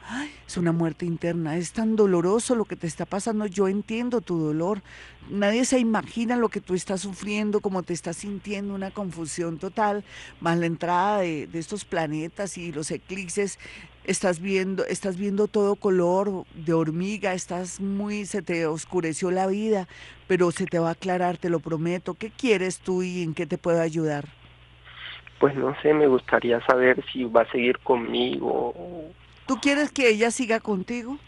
[0.45, 1.57] es una muerte interna.
[1.57, 3.47] Es tan doloroso lo que te está pasando.
[3.47, 4.83] Yo entiendo tu dolor.
[5.31, 10.03] Nadie se imagina lo que tú estás sufriendo, cómo te estás sintiendo, una confusión total,
[10.41, 13.61] más la entrada de, de estos planetas y los eclipses
[14.05, 19.88] estás viendo, estás viendo todo color de hormiga, estás muy, se te oscureció la vida,
[20.27, 22.14] pero se te va a aclarar, te lo prometo.
[22.14, 24.27] ¿Qué quieres tú y en qué te puedo ayudar?
[25.38, 28.75] Pues no sé, me gustaría saber si va a seguir conmigo.
[29.47, 31.19] ¿Tú quieres que ella siga contigo?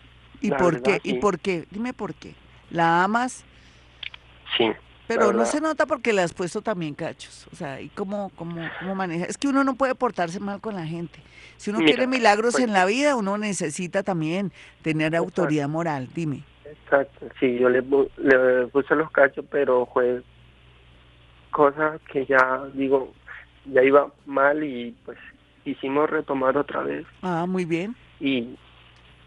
[0.40, 1.00] ¿Y por qué?
[1.02, 1.66] ¿Y por qué?
[1.70, 2.34] Dime por qué.
[2.70, 3.44] ¿La amas?
[4.56, 4.70] Sí.
[5.06, 7.46] Pero no se nota porque le has puesto también cachos.
[7.52, 9.26] O sea, ¿y cómo, cómo, cómo maneja?
[9.26, 11.20] Es que uno no puede portarse mal con la gente.
[11.56, 16.08] Si uno quiere milagros pues en la vida, uno necesita también tener autoridad moral.
[16.14, 16.42] Dime.
[16.64, 17.26] Exacto.
[17.40, 17.82] Sí, yo le,
[18.18, 20.22] le puse los cachos, pero fue
[21.50, 23.12] cosa que ya, digo,
[23.64, 25.18] ya iba mal y pues
[25.64, 27.06] hicimos retomar otra vez.
[27.22, 27.96] Ah, muy bien.
[28.20, 28.56] Y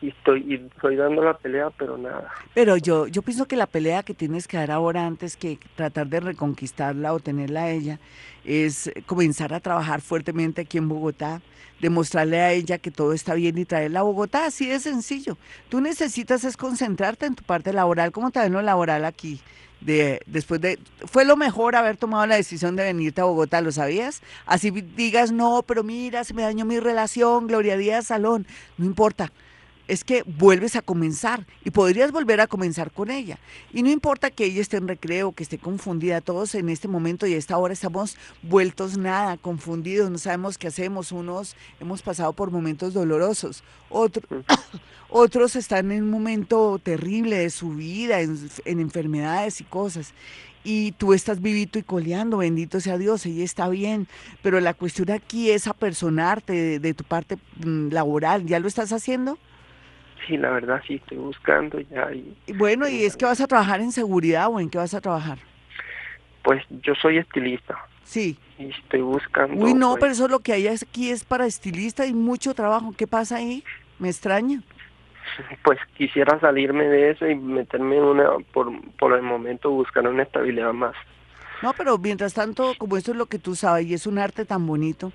[0.01, 2.31] y estoy y estoy dando la pelea, pero nada.
[2.53, 6.07] Pero yo yo pienso que la pelea que tienes que dar ahora antes que tratar
[6.07, 7.99] de reconquistarla o tenerla a ella
[8.45, 11.41] es comenzar a trabajar fuertemente aquí en Bogotá,
[11.81, 15.38] demostrarle a ella que todo está bien y traerla a Bogotá, así de sencillo.
[15.67, 19.41] Tú necesitas es concentrarte en tu parte laboral, ¿cómo te ven lo laboral aquí?
[19.81, 23.71] De, después de fue lo mejor haber tomado la decisión de venirte a Bogotá, ¿lo
[23.71, 24.21] sabías?
[24.45, 28.45] Así digas, no, pero mira, se me dañó mi relación, Gloria Díaz Salón,
[28.77, 29.31] no importa
[29.89, 33.39] es que vuelves a comenzar y podrías volver a comenzar con ella.
[33.73, 37.25] Y no importa que ella esté en recreo, que esté confundida, todos en este momento
[37.25, 42.34] y a esta hora estamos vueltos nada, confundidos, no sabemos qué hacemos, unos hemos pasado
[42.34, 44.25] por momentos dolorosos, otros,
[45.10, 50.13] otros están en un momento terrible de su vida, en, en enfermedades y cosas
[50.63, 54.08] y tú estás vivito y coleando, bendito sea Dios, ella está bien,
[54.41, 59.38] pero la cuestión aquí es apersonarte de, tu parte mm, laboral, ¿ya lo estás haciendo?
[60.25, 62.12] Sí, la verdad sí, estoy buscando ya.
[62.12, 65.01] Y, bueno, ¿y es que vas a trabajar en seguridad o en qué vas a
[65.01, 65.38] trabajar?
[66.43, 67.77] Pues yo soy estilista.
[68.03, 68.38] Sí.
[68.58, 69.63] Y estoy buscando.
[69.63, 72.93] Uy, no, pues pero eso lo que hay aquí es para estilista y mucho trabajo.
[72.97, 73.63] ¿Qué pasa ahí?
[73.99, 74.62] Me extraña
[75.63, 80.23] pues quisiera salirme de eso y meterme en una, por, por el momento buscar una
[80.23, 80.95] estabilidad más.
[81.62, 84.45] No, pero mientras tanto, como esto es lo que tú sabes y es un arte
[84.45, 85.12] tan bonito,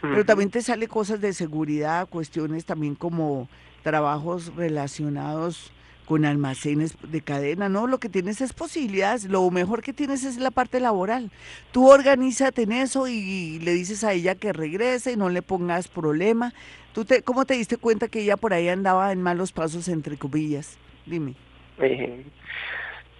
[0.00, 3.48] pero también te sale cosas de seguridad, cuestiones también como
[3.82, 5.72] trabajos relacionados
[6.08, 7.86] con almacenes de cadena, ¿no?
[7.86, 11.30] Lo que tienes es posibilidades, lo mejor que tienes es la parte laboral.
[11.70, 15.86] Tú organízate en eso y le dices a ella que regrese y no le pongas
[15.88, 16.54] problema.
[16.94, 20.16] ¿Tú te, ¿Cómo te diste cuenta que ella por ahí andaba en malos pasos, entre
[20.16, 20.78] comillas?
[21.04, 21.34] Dime.
[21.78, 22.24] Eh,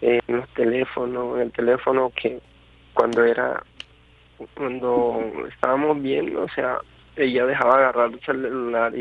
[0.01, 2.41] en los teléfonos, el teléfono que
[2.95, 3.63] cuando era,
[4.55, 5.21] cuando
[5.53, 6.79] estábamos bien, o sea,
[7.17, 8.95] ella dejaba agarrar el celular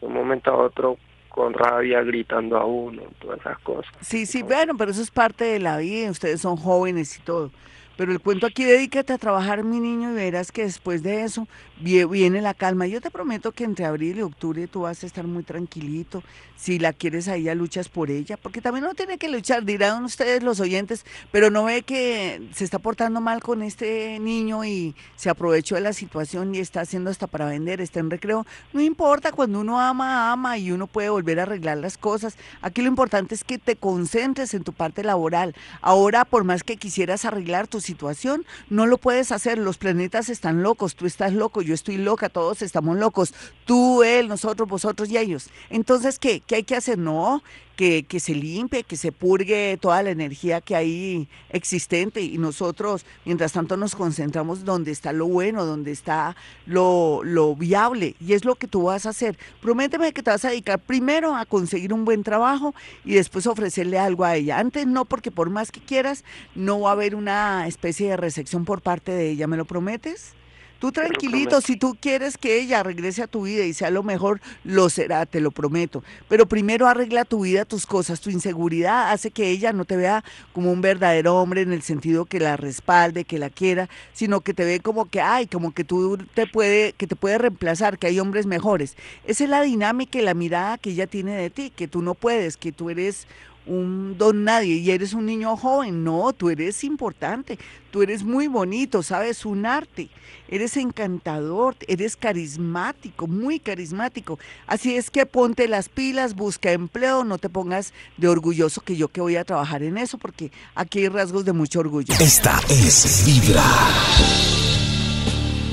[0.00, 3.92] de un momento a otro con rabia, gritando a uno, todas esas cosas.
[4.00, 7.50] Sí, sí, bueno, pero eso es parte de la vida, ustedes son jóvenes y todo.
[7.96, 11.48] Pero el cuento aquí, dedícate a trabajar, mi niño, y verás que después de eso
[11.80, 12.86] viene la calma.
[12.86, 16.22] Yo te prometo que entre abril y octubre tú vas a estar muy tranquilito.
[16.56, 20.04] Si la quieres a ella, luchas por ella, porque también no tiene que luchar, dirán
[20.04, 24.96] ustedes los oyentes, pero no ve que se está portando mal con este niño y
[25.14, 28.44] se aprovechó de la situación y está haciendo hasta para vender, está en recreo.
[28.72, 32.36] No importa, cuando uno ama, ama y uno puede volver a arreglar las cosas.
[32.60, 35.54] Aquí lo importante es que te concentres en tu parte laboral.
[35.80, 39.58] Ahora, por más que quisieras arreglar tus situación, no lo puedes hacer.
[39.58, 43.34] Los planetas están locos, tú estás loco, yo estoy loca, todos estamos locos.
[43.66, 45.50] Tú, él, nosotros, vosotros y ellos.
[45.68, 46.40] Entonces, ¿qué?
[46.40, 46.96] ¿Qué hay que hacer?
[46.98, 47.42] No,
[47.76, 53.04] que, que, se limpie, que se purgue toda la energía que hay existente y nosotros,
[53.26, 56.34] mientras tanto, nos concentramos donde está lo bueno, donde está
[56.66, 59.38] lo, lo viable y es lo que tú vas a hacer.
[59.60, 63.98] Prométeme que te vas a dedicar primero a conseguir un buen trabajo y después ofrecerle
[63.98, 64.58] algo a ella.
[64.58, 68.64] Antes no, porque por más que quieras, no va a haber una especie de recepción
[68.64, 69.46] por parte de ella.
[69.46, 70.34] ¿Me lo prometes?
[70.78, 74.40] Tú tranquilito, si tú quieres que ella regrese a tu vida y sea lo mejor,
[74.62, 76.04] lo será, te lo prometo.
[76.28, 80.22] Pero primero arregla tu vida, tus cosas, tu inseguridad hace que ella no te vea
[80.52, 84.54] como un verdadero hombre en el sentido que la respalde, que la quiera, sino que
[84.54, 88.06] te ve como que, ay, como que tú te puede, que te puede reemplazar, que
[88.06, 88.96] hay hombres mejores.
[89.24, 92.14] Esa es la dinámica y la mirada que ella tiene de ti, que tú no
[92.14, 93.26] puedes, que tú eres
[93.68, 96.02] un don nadie y eres un niño joven.
[96.02, 97.58] No, tú eres importante,
[97.90, 100.08] tú eres muy bonito, sabes un arte,
[100.48, 104.38] eres encantador, eres carismático, muy carismático.
[104.66, 109.08] Así es que ponte las pilas, busca empleo, no te pongas de orgulloso que yo
[109.08, 112.14] que voy a trabajar en eso, porque aquí hay rasgos de mucho orgullo.
[112.18, 113.64] Esta es Vibra.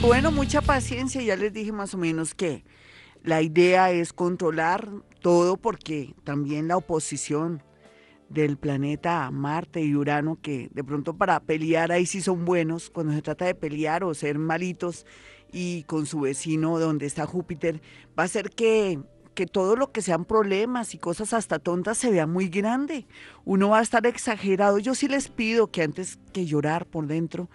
[0.01, 2.63] Bueno, mucha paciencia, ya les dije más o menos que
[3.23, 4.87] la idea es controlar
[5.21, 7.63] todo porque también la oposición
[8.29, 13.13] del planeta Marte y Urano, que de pronto para pelear ahí sí son buenos, cuando
[13.13, 15.05] se trata de pelear o ser malitos,
[15.51, 17.81] y con su vecino donde está Júpiter,
[18.17, 18.99] va a ser que,
[19.33, 23.07] que todo lo que sean problemas y cosas hasta tontas se vea muy grande.
[23.45, 24.79] Uno va a estar exagerado.
[24.79, 27.49] Yo sí les pido que antes que llorar por dentro,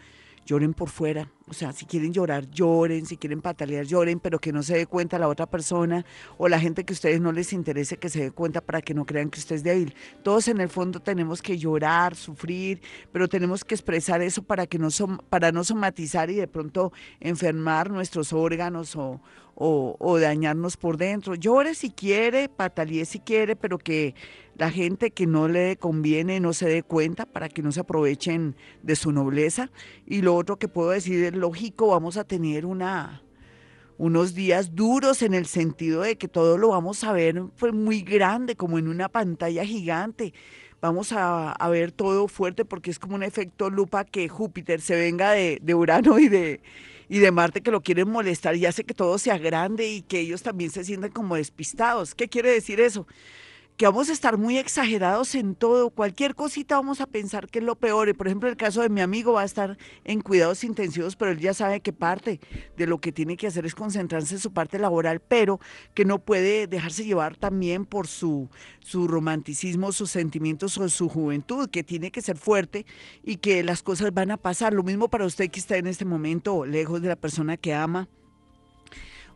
[0.47, 1.31] lloren por fuera.
[1.51, 4.87] O sea, si quieren llorar, lloren, si quieren patalear, lloren, pero que no se dé
[4.87, 6.07] cuenta la otra persona
[6.39, 8.95] o la gente que a ustedes no les interese que se dé cuenta para que
[8.95, 9.95] no crean que usted es débil.
[10.23, 14.79] Todos en el fondo tenemos que llorar, sufrir, pero tenemos que expresar eso para, que
[14.79, 14.91] no,
[15.29, 19.21] para no somatizar y de pronto enfermar nuestros órganos o,
[19.63, 21.35] o, dañarnos por dentro.
[21.35, 24.15] Llore si quiere, patalee si quiere, pero que
[24.57, 28.57] la gente que no le conviene no se dé cuenta para que no se aprovechen
[28.83, 29.71] de su nobleza.
[30.07, 33.23] Y lo otro que puedo decir es lógico, vamos a tener una
[34.01, 38.01] unos días duros en el sentido de que todo lo vamos a ver pues, muy
[38.01, 40.33] grande, como en una pantalla gigante.
[40.81, 45.33] Vamos a, ver todo fuerte porque es como un efecto lupa que Júpiter se venga
[45.33, 46.63] de, de Urano y de,
[47.11, 50.21] y de Marte que lo quieren molestar y hace que todo sea grande y que
[50.21, 52.15] ellos también se sientan como despistados.
[52.15, 53.07] ¿Qué quiere decir eso?
[53.81, 55.89] Que vamos a estar muy exagerados en todo.
[55.89, 58.15] Cualquier cosita vamos a pensar que es lo peor.
[58.15, 61.39] Por ejemplo, el caso de mi amigo va a estar en cuidados intensivos, pero él
[61.39, 62.41] ya sabe que parte
[62.77, 65.61] de lo que tiene que hacer es concentrarse en su parte laboral, pero
[65.95, 68.51] que no puede dejarse llevar también por su,
[68.81, 72.85] su romanticismo, sus sentimientos o su juventud, que tiene que ser fuerte
[73.25, 74.75] y que las cosas van a pasar.
[74.75, 78.11] Lo mismo para usted que está en este momento lejos de la persona que ama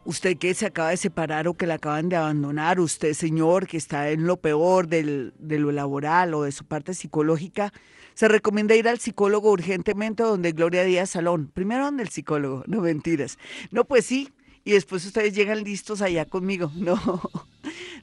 [0.05, 3.77] usted que se acaba de separar o que la acaban de abandonar, usted señor que
[3.77, 7.73] está en lo peor de lo laboral o de su parte psicológica,
[8.15, 11.51] se recomienda ir al psicólogo urgentemente donde Gloria Díaz Salón.
[11.53, 13.39] Primero donde el psicólogo, no mentiras.
[13.73, 14.33] No, pues sí,
[14.65, 16.71] y después ustedes llegan listos allá conmigo.
[16.85, 17.21] No,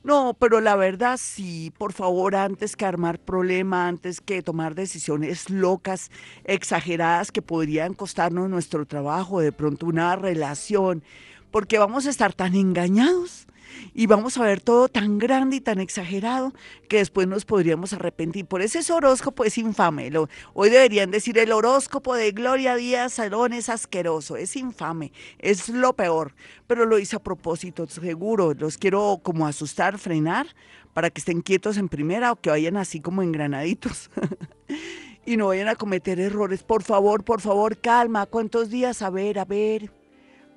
[0.03, 5.49] no, pero la verdad sí, por favor, antes que armar problema, antes que tomar decisiones
[5.51, 6.09] locas,
[6.43, 11.03] exageradas que podrían costarnos nuestro trabajo, de pronto una relación,
[11.51, 13.47] porque vamos a estar tan engañados
[13.93, 16.53] y vamos a ver todo tan grande y tan exagerado
[16.87, 18.45] que después nos podríamos arrepentir.
[18.45, 20.11] Por eso ese horóscopo es infame.
[20.53, 25.93] hoy deberían decir el horóscopo de Gloria Díaz Salón es asqueroso, es infame, es lo
[25.93, 26.33] peor.
[26.67, 28.53] Pero lo hice a propósito, seguro.
[28.53, 30.47] Los quiero como asustar, frenar,
[30.93, 34.09] para que estén quietos en primera o que vayan así como engranaditos.
[35.25, 36.63] y no vayan a cometer errores.
[36.63, 38.25] Por favor, por favor, calma.
[38.25, 39.01] ¿Cuántos días?
[39.01, 40.00] A ver, a ver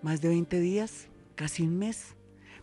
[0.04, 2.14] más de 20 días, casi un mes.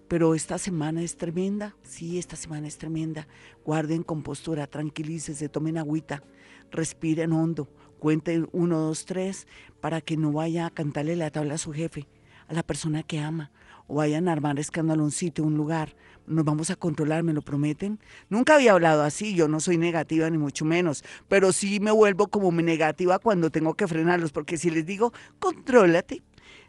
[0.07, 3.27] Pero esta semana es tremenda, sí, esta semana es tremenda.
[3.65, 6.21] Guarden compostura, tranquilícese, tomen agüita,
[6.69, 7.67] respiren hondo,
[7.97, 9.47] cuenten uno, dos, tres,
[9.79, 12.07] para que no vaya a cantarle la tabla a su jefe,
[12.47, 13.51] a la persona que ama,
[13.87, 15.95] o vayan a armar escándalo un sitio, un lugar.
[16.27, 17.99] Nos vamos a controlar, ¿me lo prometen?
[18.29, 22.27] Nunca había hablado así, yo no soy negativa ni mucho menos, pero sí me vuelvo
[22.27, 26.21] como negativa cuando tengo que frenarlos, porque si les digo, contrólate,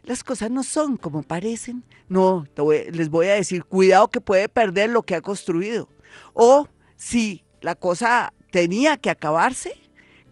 [0.03, 1.83] las cosas no son como parecen.
[2.09, 2.45] No,
[2.91, 5.89] les voy a decir, cuidado que puede perder lo que ha construido.
[6.33, 9.75] O si la cosa tenía que acabarse,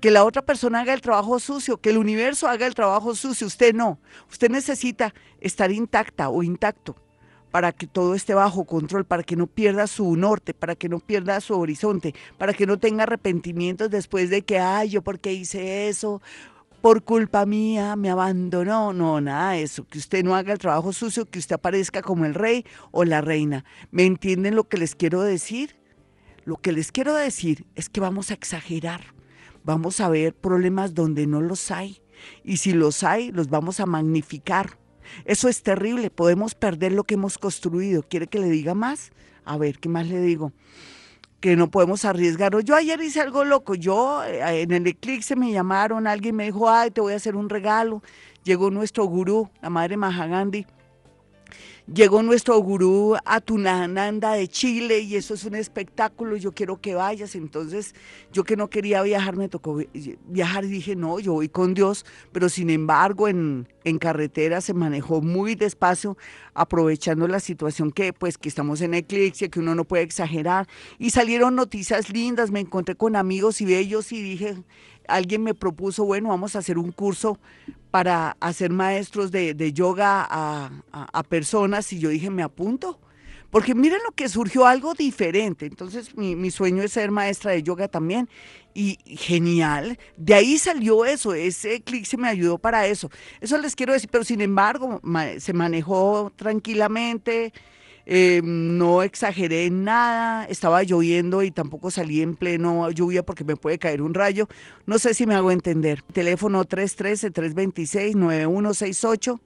[0.02, 3.48] que la otra persona haga el trabajo sucio, que el universo haga el trabajo sucio,
[3.48, 4.00] usted no.
[4.30, 6.96] Usted necesita estar intacta o intacto
[7.52, 11.00] para que todo esté bajo control, para que no pierda su norte, para que no
[11.00, 15.34] pierda su horizonte, para que no tenga arrepentimientos después de que, ay, yo por qué
[15.34, 16.22] hice eso,
[16.82, 18.94] por culpa mía me abandonó.
[18.94, 19.86] No, nada de eso.
[19.88, 23.22] Que usted no haga el trabajo sucio, que usted aparezca como el rey o la
[23.22, 23.64] reina.
[23.92, 25.76] ¿Me entienden lo que les quiero decir?
[26.44, 29.02] Lo que les quiero decir es que vamos a exagerar.
[29.64, 32.02] Vamos a ver problemas donde no los hay.
[32.44, 34.80] Y si los hay, los vamos a magnificar.
[35.26, 36.10] Eso es terrible.
[36.10, 38.04] Podemos perder lo que hemos construido.
[38.04, 39.12] ¿Quiere que le diga más?
[39.46, 40.52] A ver, ¿qué más le digo?
[41.42, 42.58] Que no podemos arriesgar.
[42.64, 46.70] Yo ayer hice algo loco, yo eh, en el eclipse me llamaron, alguien me dijo,
[46.70, 48.02] ay, te voy a hacer un regalo.
[48.44, 50.66] Llegó nuestro gurú, la madre Mahagandhi,
[51.94, 57.36] Llegó nuestro gurú Atunananda de Chile y eso es un espectáculo, yo quiero que vayas.
[57.36, 57.96] Entonces,
[58.32, 59.78] yo que no quería viajar, me tocó
[60.26, 64.74] viajar y dije, no, yo voy con Dios, pero sin embargo en, en carretera se
[64.74, 66.18] manejó muy despacio,
[66.54, 70.70] aprovechando la situación que pues que estamos en eclipse, que uno no puede exagerar.
[70.98, 74.64] Y salieron noticias lindas, me encontré con amigos y bellos y dije,
[75.10, 77.38] alguien me propuso, bueno, vamos a hacer un curso
[77.92, 83.00] para hacer maestros de, yoga a, personas y yo dije, me apunto.
[83.50, 85.66] Porque miren lo que surgió algo diferente.
[85.66, 88.30] Entonces mi, sueño es ser maestra de yoga también.
[88.74, 90.00] Y genial.
[90.16, 91.34] De ahí salió eso.
[91.34, 93.12] Ese clic se me ayudó para eso.
[93.42, 94.10] Eso les quiero decir.
[94.10, 95.02] Pero sin embargo,
[95.40, 97.52] se manejó tranquilamente.
[98.06, 103.56] Eh, no exageré en nada, estaba lloviendo y tampoco salí en pleno lluvia porque me
[103.56, 104.48] puede caer un rayo.
[104.86, 106.02] No sé si me hago entender.
[106.14, 109.40] Teléfono 313-326-9168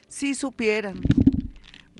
[0.07, 1.01] si supieran.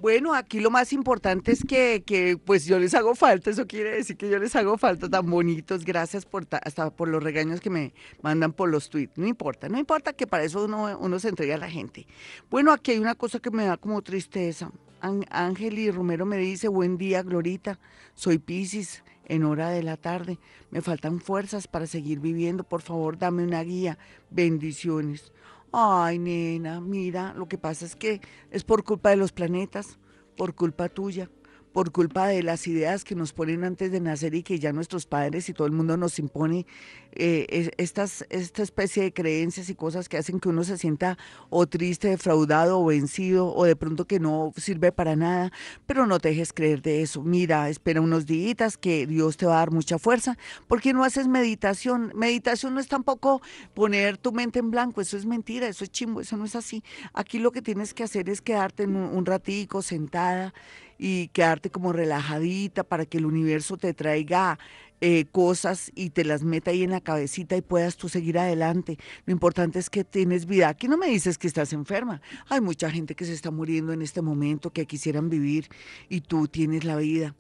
[0.02, 3.92] Bueno, aquí lo más importante es que, que, pues yo les hago falta, eso quiere
[3.92, 7.70] decir que yo les hago falta tan bonitos, gracias por hasta por los regaños que
[7.70, 11.30] me mandan por los tweets, no importa, no importa que para eso uno, uno se
[11.30, 12.08] entregue a la gente.
[12.50, 14.72] Bueno, aquí hay una cosa que me da como tristeza.
[15.02, 17.80] Ángel y Romero me dice, buen día, Glorita,
[18.16, 20.40] soy Piscis, en hora de la tarde,
[20.72, 23.98] me faltan fuerzas para seguir viviendo, por favor dame una guía,
[24.30, 25.32] bendiciones.
[25.72, 30.00] Ay, nena, mira, lo que pasa es que es por culpa de los planetas,
[30.36, 31.30] por culpa tuya,
[31.74, 35.06] por culpa de las ideas que nos ponen antes de nacer y que ya nuestros
[35.06, 36.66] padres y todo el mundo nos impone
[37.12, 41.18] eh, estas, esta especie de creencias y cosas que hacen que uno se sienta
[41.50, 45.52] o triste, defraudado o vencido o de pronto que no sirve para nada,
[45.86, 47.22] pero no te dejes creer de eso.
[47.22, 50.38] Mira, espera unos días que Dios te va a dar mucha fuerza.
[50.68, 52.12] ¿Por qué no haces meditación?
[52.16, 53.42] Meditación no es tampoco
[53.74, 56.84] poner tu mente en blanco, eso es mentira, eso es chimbo, eso no es así.
[57.14, 60.54] Aquí lo que tienes que hacer es quedarte un, un ratico sentada
[61.00, 64.60] y quedarte como relajadita para que el universo te traiga
[65.02, 69.00] eh, cosas y te las meta ahí en la cabecita y puedas tú seguir adelante.
[69.26, 70.68] Lo importante es que tienes vida.
[70.68, 72.22] Aquí no me dices que estás enferma.
[72.50, 75.70] Hay mucha gente que se está muriendo en este momento, que quisieran vivir
[76.10, 77.34] y tú tienes la vida.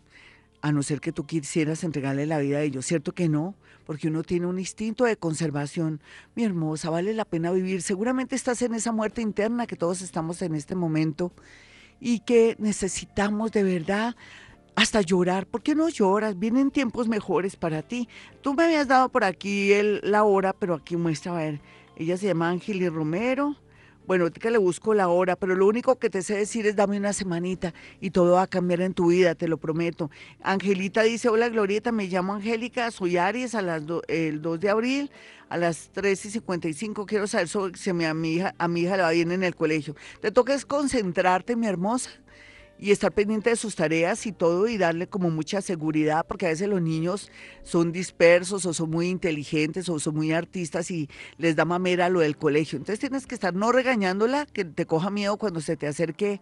[0.61, 2.85] A no ser que tú quisieras entregarle la vida a ellos.
[2.85, 3.55] ¿Cierto que no?
[3.85, 6.01] Porque uno tiene un instinto de conservación.
[6.35, 7.81] Mi hermosa, vale la pena vivir.
[7.81, 11.33] Seguramente estás en esa muerte interna que todos estamos en este momento
[11.99, 14.15] y que necesitamos de verdad
[14.75, 15.45] hasta llorar.
[15.45, 16.39] ¿Por qué no lloras?
[16.39, 18.07] Vienen tiempos mejores para ti.
[18.41, 21.61] Tú me habías dado por aquí el, la hora, pero aquí muestra, a ver,
[21.97, 23.55] ella se llama Ángeli Romero.
[24.09, 26.97] Bueno, que le busco la hora, pero lo único que te sé decir es dame
[26.97, 30.09] una semanita y todo va a cambiar en tu vida, te lo prometo.
[30.41, 35.11] Angelita dice, hola Glorieta, me llamo Angélica, soy Aries, a las el 2 de abril
[35.49, 38.97] a las 3 y 55 quiero saber sobre si a mi hija, a mi hija
[38.97, 39.95] le va bien en el colegio.
[40.21, 42.09] Te toca es concentrarte, mi hermosa,
[42.79, 46.49] y estar pendiente de sus tareas y todo y darle como mucha seguridad, porque a
[46.49, 47.29] veces los niños
[47.63, 52.21] son dispersos o son muy inteligentes o son muy artistas y les da mamera lo
[52.21, 52.77] del colegio.
[52.77, 56.39] Entonces tienes que estar no regañándola, que te coja miedo cuando se te acerque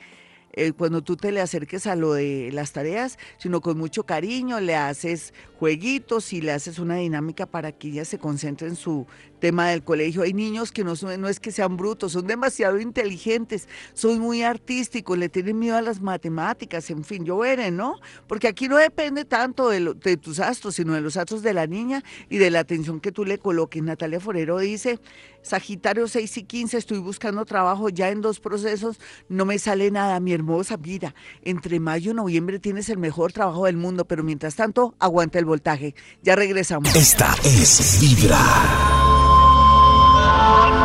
[0.53, 4.59] eh, cuando tú te le acerques a lo de las tareas, sino con mucho cariño,
[4.59, 9.05] le haces jueguitos y le haces una dinámica para que ella se concentre en su
[9.39, 10.23] tema del colegio.
[10.23, 15.17] Hay niños que no, no es que sean brutos, son demasiado inteligentes, son muy artísticos,
[15.17, 17.95] le tienen miedo a las matemáticas, en fin, yo veré, ¿no?
[18.27, 21.67] Porque aquí no depende tanto de, de tus astros, sino de los astros de la
[21.67, 23.81] niña y de la atención que tú le coloques.
[23.81, 24.99] Natalia Forero dice,
[25.41, 30.19] Sagitario 6 y 15, estoy buscando trabajo ya en dos procesos, no me sale nada,
[30.19, 31.15] mi hermosa vida.
[31.43, 35.45] Entre mayo y noviembre tienes el mejor trabajo del mundo, pero mientras tanto, aguanta el
[35.45, 35.95] voltaje.
[36.21, 36.93] Ya regresamos.
[36.95, 38.96] Esta es Vibra.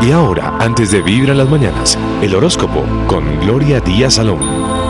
[0.02, 4.81] Y ahora, antes de Vibra en las mañanas, el horóscopo con Gloria Díaz Salón.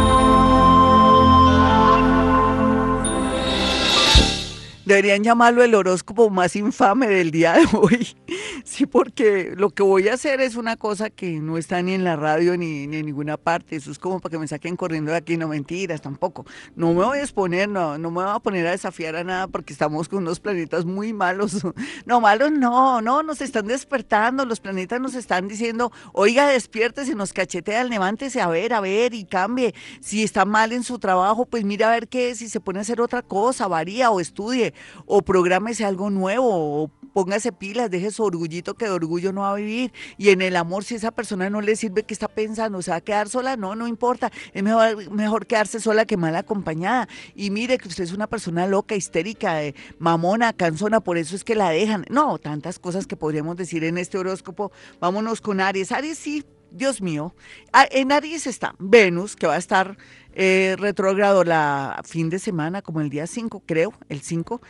[4.93, 8.09] Deberían llamarlo el horóscopo más infame del día de hoy.
[8.64, 12.05] Sí, porque lo que voy a hacer es una cosa que no está ni en
[12.05, 13.74] la radio ni, en ninguna parte.
[13.74, 15.36] Eso es como para que me saquen corriendo de aquí.
[15.36, 16.47] No mentiras, tampoco.
[16.76, 19.49] No me voy a exponer, no, no me voy a poner a desafiar a nada
[19.49, 21.62] porque estamos con unos planetas muy malos.
[22.07, 24.45] No, malos no, no, nos están despertando.
[24.45, 29.14] Los planetas nos están diciendo, oiga, despierte, se nos cachetea, levántese a ver, a ver
[29.14, 29.74] y cambie.
[30.01, 32.82] Si está mal en su trabajo, pues mira a ver qué, si se pone a
[32.82, 34.74] hacer otra cosa, varía o estudie
[35.07, 39.53] o prográmese algo nuevo, o póngase pilas, deje su orgullito que de orgullo no va
[39.53, 39.93] a vivir.
[40.16, 42.83] Y en el amor, si esa persona no le sirve, ¿qué está pensando?
[42.83, 43.57] ¿Se va a quedar sola?
[43.57, 44.30] No, no importa.
[44.53, 47.09] Es mejor, mejor quedarse sola que mal acompañada.
[47.35, 51.45] Y mire que usted es una persona loca, histérica, eh, mamona, cansona, por eso es
[51.45, 52.05] que la dejan.
[52.11, 54.72] No, tantas cosas que podríamos decir en este horóscopo.
[55.01, 55.93] Vámonos con Aries.
[55.93, 57.35] Aries sí, Dios mío.
[57.91, 59.97] En Aries está Venus, que va a estar
[60.35, 64.61] eh, retrógrado la fin de semana, como el día 5, creo, el 5.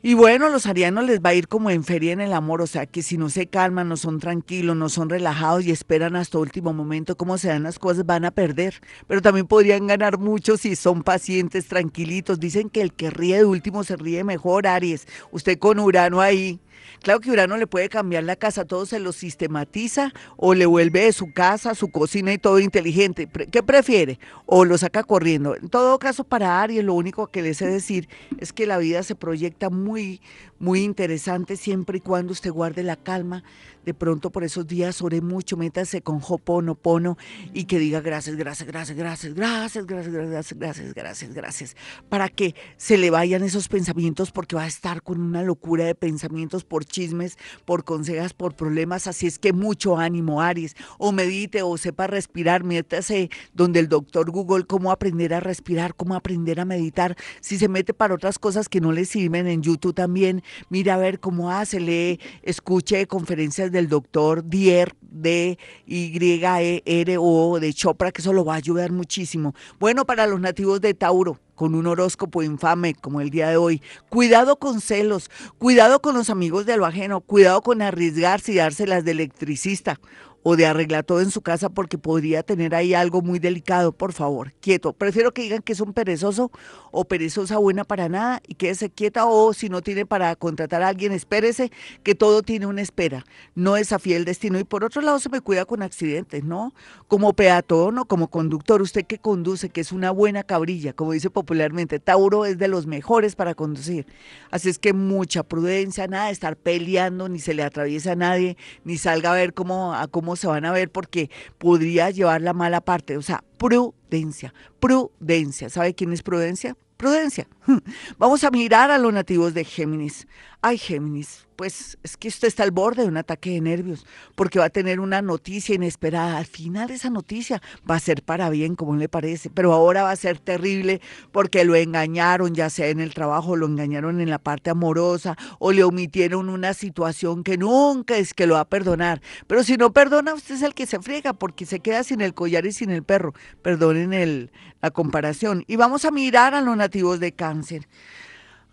[0.00, 2.68] Y bueno, los arianos les va a ir como en feria en el amor, o
[2.68, 6.38] sea que si no se calman, no son tranquilos, no son relajados y esperan hasta
[6.38, 8.80] último momento cómo se dan las cosas, van a perder.
[9.08, 12.38] Pero también podrían ganar mucho si son pacientes, tranquilitos.
[12.38, 15.08] Dicen que el que ríe de último se ríe mejor, Aries.
[15.32, 16.60] Usted con Urano ahí,
[17.02, 21.04] Claro que Urano le puede cambiar la casa, todo se lo sistematiza o le vuelve
[21.04, 23.28] de su casa, su cocina y todo inteligente.
[23.50, 24.18] ¿Qué prefiere?
[24.46, 25.56] O lo saca corriendo.
[25.56, 28.08] En todo caso, para Aries, lo único que le sé decir
[28.38, 30.20] es que la vida se proyecta muy,
[30.58, 33.44] muy interesante siempre y cuando usted guarde la calma.
[33.84, 37.16] De pronto por esos días ore mucho, métase con Hoponopono
[37.54, 41.76] y que diga gracias, gracias, gracias, gracias, gracias, gracias, gracias, gracias, gracias, gracias,
[42.10, 45.94] para que se le vayan esos pensamientos porque va a estar con una locura de
[45.94, 49.06] pensamientos por chismes, por consejas, por problemas.
[49.06, 50.74] Así es que mucho ánimo, Aries.
[50.98, 56.14] O medite o sepa respirar, métase donde el doctor Google cómo aprender a respirar, cómo
[56.14, 57.16] aprender a meditar.
[57.40, 60.98] Si se mete para otras cosas que no le sirven en YouTube también, mira a
[60.98, 67.72] ver cómo hace, lee, escuche conferencias del doctor Dier, D, Y, E, R, O, de
[67.72, 69.54] Chopra, que eso lo va a ayudar muchísimo.
[69.78, 73.82] Bueno, para los nativos de Tauro, con un horóscopo infame como el día de hoy.
[74.08, 75.28] Cuidado con celos,
[75.58, 79.98] cuidado con los amigos de lo ajeno, cuidado con arriesgarse y dárselas de electricista
[80.42, 84.12] o de arreglar todo en su casa porque podría tener ahí algo muy delicado, por
[84.12, 84.92] favor, quieto.
[84.92, 86.50] Prefiero que digan que es un perezoso
[86.90, 90.88] o perezosa buena para nada y quédese quieta o si no tiene para contratar a
[90.88, 91.70] alguien, espérese
[92.02, 93.24] que todo tiene una espera.
[93.54, 96.74] No desafíe el destino y por otro lado se me cuida con accidentes, ¿no?
[97.08, 101.30] Como peatón o como conductor, usted que conduce, que es una buena cabrilla, como dice
[101.30, 104.06] popularmente, Tauro es de los mejores para conducir.
[104.50, 108.56] Así es que mucha prudencia, nada de estar peleando, ni se le atraviesa a nadie,
[108.84, 109.52] ni salga a ver
[109.94, 113.16] a cómo se van a ver porque podría llevar la mala parte.
[113.16, 115.68] O sea, prudencia, prudencia.
[115.68, 116.76] ¿Sabe quién es prudencia?
[116.96, 117.46] Prudencia.
[118.18, 120.26] Vamos a mirar a los nativos de Géminis.
[120.60, 124.04] Ay, Géminis, pues es que usted está al borde de un ataque de nervios,
[124.34, 126.36] porque va a tener una noticia inesperada.
[126.36, 130.10] Al final esa noticia va a ser para bien, como le parece, pero ahora va
[130.10, 131.00] a ser terrible
[131.30, 135.70] porque lo engañaron, ya sea en el trabajo, lo engañaron en la parte amorosa o
[135.70, 139.22] le omitieron una situación que nunca es que lo va a perdonar.
[139.46, 142.34] Pero si no perdona, usted es el que se friega porque se queda sin el
[142.34, 143.32] collar y sin el perro.
[143.62, 144.50] Perdonen el,
[144.82, 145.62] la comparación.
[145.68, 147.86] Y vamos a mirar a los nativos de cáncer.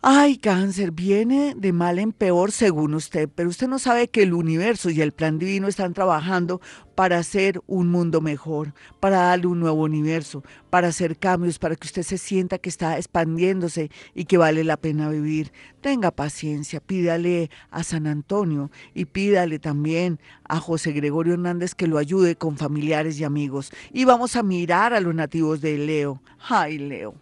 [0.07, 4.35] Ay, cáncer, viene de mal en peor según usted, pero usted no sabe que el
[4.35, 6.61] universo y el plan divino están trabajando
[6.95, 11.85] para hacer un mundo mejor, para darle un nuevo universo, para hacer cambios, para que
[11.85, 15.51] usted se sienta que está expandiéndose y que vale la pena vivir.
[15.81, 21.97] Tenga paciencia, pídale a San Antonio y pídale también a José Gregorio Hernández que lo
[21.97, 23.71] ayude con familiares y amigos.
[23.91, 26.21] Y vamos a mirar a los nativos de Leo.
[26.39, 27.15] Ay, Leo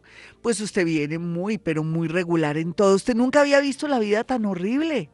[0.44, 2.96] pues usted viene muy, pero muy regular en todo.
[2.96, 5.10] Usted nunca había visto la vida tan horrible.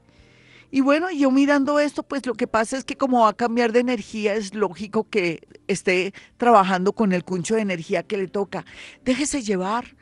[0.72, 3.72] Y bueno, yo mirando esto, pues lo que pasa es que como va a cambiar
[3.72, 8.66] de energía, es lógico que esté trabajando con el cuncho de energía que le toca.
[9.04, 9.96] Déjese llevar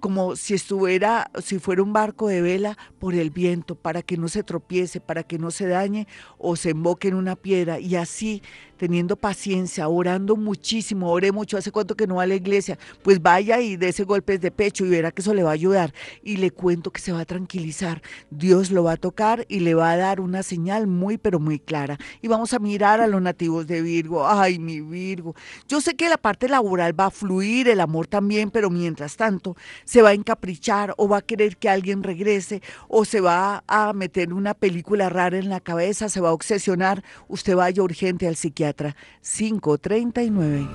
[0.00, 4.28] como si estuviera, si fuera un barco de vela por el viento, para que no
[4.28, 6.06] se tropiece, para que no se dañe
[6.38, 7.78] o se emboque en una piedra.
[7.78, 8.42] Y así
[8.80, 13.20] teniendo paciencia, orando muchísimo, ore mucho, hace cuánto que no va a la iglesia, pues
[13.20, 15.92] vaya y ese golpes de pecho y verá que eso le va a ayudar.
[16.22, 19.74] Y le cuento que se va a tranquilizar, Dios lo va a tocar y le
[19.74, 21.98] va a dar una señal muy, pero muy clara.
[22.22, 25.34] Y vamos a mirar a los nativos de Virgo, ay mi Virgo,
[25.68, 29.58] yo sé que la parte laboral va a fluir, el amor también, pero mientras tanto
[29.90, 33.92] se va a encaprichar o va a querer que alguien regrese o se va a
[33.92, 38.36] meter una película rara en la cabeza, se va a obsesionar, usted vaya urgente al
[38.36, 40.68] psiquiatra 539.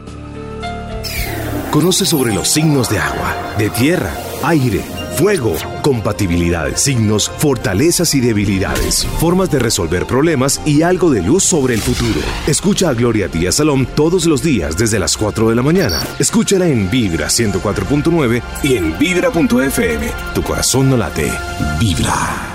[1.71, 4.11] Conoce sobre los signos de agua, de tierra,
[4.43, 4.81] aire,
[5.15, 11.73] fuego, compatibilidades, signos, fortalezas y debilidades, formas de resolver problemas y algo de luz sobre
[11.73, 12.19] el futuro.
[12.47, 16.01] Escucha a Gloria Díaz Salón todos los días desde las 4 de la mañana.
[16.19, 20.11] Escúchala en Vibra 104.9 y en vibra.fm.
[20.33, 21.31] Tu corazón no late,
[21.79, 22.54] vibra.